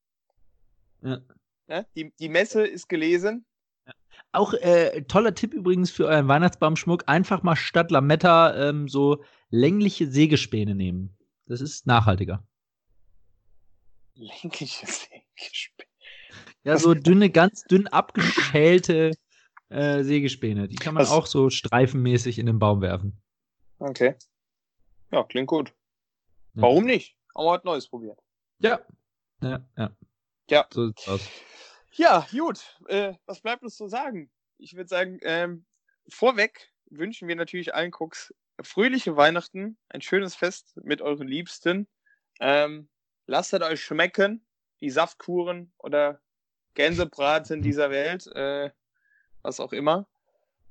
[1.01, 1.23] Ja.
[1.69, 3.47] ja die, die Messe ist gelesen.
[3.87, 3.95] Ja.
[4.33, 10.07] Auch äh, toller Tipp übrigens für euren Weihnachtsbaumschmuck: einfach mal statt Lametta ähm, so längliche
[10.07, 11.17] Sägespäne nehmen.
[11.47, 12.47] Das ist nachhaltiger.
[14.17, 15.89] Längliche Sägespäne?
[16.64, 19.12] Ja, so dünne, ganz dünn abgeschälte
[19.69, 20.69] äh, Sägespäne.
[20.69, 21.11] Die kann man Was?
[21.11, 23.23] auch so streifenmäßig in den Baum werfen.
[23.79, 24.17] Okay.
[25.12, 25.73] Ja, klingt gut.
[26.55, 26.62] Ja.
[26.62, 27.17] Warum nicht?
[27.35, 28.19] Wir was Neues probiert.
[28.59, 28.81] Ja.
[29.43, 29.97] Ja, ja.
[30.51, 30.67] Ja.
[30.73, 31.29] So sieht's aus.
[31.93, 32.79] Ja, gut.
[32.89, 34.31] Äh, was bleibt uns zu sagen?
[34.59, 35.67] Ich würde sagen, ähm,
[36.09, 41.87] vorweg wünschen wir natürlich allen Cooks fröhliche Weihnachten, ein schönes Fest mit euren Liebsten.
[42.41, 42.89] Ähm,
[43.27, 44.45] lasst es euch schmecken,
[44.81, 46.20] die Saftkuren oder
[46.74, 48.27] Gänsebraten dieser Welt.
[48.35, 48.70] Äh,
[49.47, 50.07] was auch immer.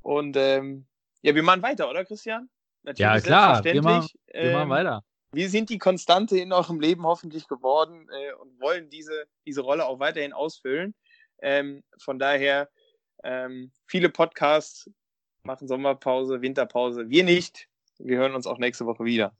[0.02, 0.86] Und ähm,
[1.22, 2.50] ja, wir machen weiter, oder Christian?
[2.84, 5.04] Natürlich ja, klar, wir machen, wir machen ähm, weiter.
[5.32, 9.86] Wir sind die Konstante in eurem Leben hoffentlich geworden äh, und wollen diese, diese Rolle
[9.86, 10.94] auch weiterhin ausfüllen.
[11.42, 12.70] Ähm, von daher,
[13.24, 14.90] ähm, viele Podcasts
[15.44, 17.10] machen Sommerpause, Winterpause.
[17.10, 17.68] Wir nicht.
[17.98, 19.36] Wir hören uns auch nächste Woche wieder.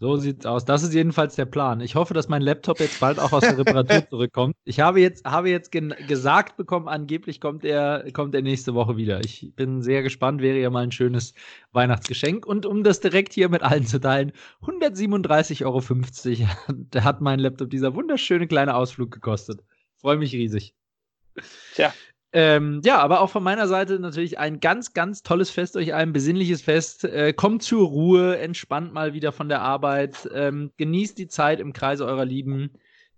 [0.00, 0.64] So sieht's aus.
[0.64, 1.82] Das ist jedenfalls der Plan.
[1.82, 4.56] Ich hoffe, dass mein Laptop jetzt bald auch aus der Reparatur zurückkommt.
[4.64, 9.20] Ich habe jetzt, habe jetzt gesagt bekommen, angeblich kommt er, kommt er nächste Woche wieder.
[9.22, 11.34] Ich bin sehr gespannt, wäre ja mal ein schönes
[11.72, 12.46] Weihnachtsgeschenk.
[12.46, 14.32] Und um das direkt hier mit allen zu teilen,
[14.62, 19.60] 137,50 Euro hat mein Laptop dieser wunderschöne kleine Ausflug gekostet.
[19.98, 20.74] Freue mich riesig.
[21.74, 21.92] Tja,
[22.32, 26.12] ähm, ja, aber auch von meiner Seite natürlich ein ganz, ganz tolles Fest, euch ein
[26.12, 27.04] besinnliches Fest.
[27.04, 31.72] Äh, kommt zur Ruhe, entspannt mal wieder von der Arbeit, ähm, genießt die Zeit im
[31.72, 32.70] Kreise eurer Lieben.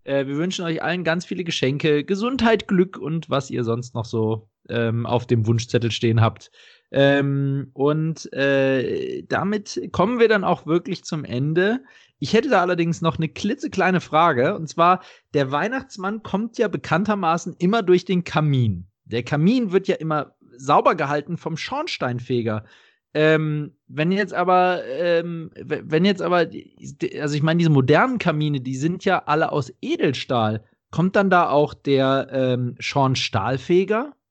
[0.04, 4.06] Äh, wir wünschen euch allen ganz viele Geschenke, Gesundheit, Glück und was ihr sonst noch
[4.06, 6.50] so ähm, auf dem Wunschzettel stehen habt.
[6.90, 11.80] Ähm, und äh, damit kommen wir dann auch wirklich zum Ende.
[12.18, 14.54] Ich hätte da allerdings noch eine klitzekleine Frage.
[14.56, 15.02] Und zwar,
[15.34, 18.86] der Weihnachtsmann kommt ja bekanntermaßen immer durch den Kamin.
[19.04, 22.64] Der Kamin wird ja immer sauber gehalten vom Schornsteinfeger.
[23.14, 26.46] Ähm, wenn jetzt aber, ähm, wenn jetzt aber,
[27.20, 30.64] also ich meine, diese modernen Kamine, die sind ja alle aus Edelstahl.
[30.90, 34.14] Kommt dann da auch der ähm, Schornstahlfeger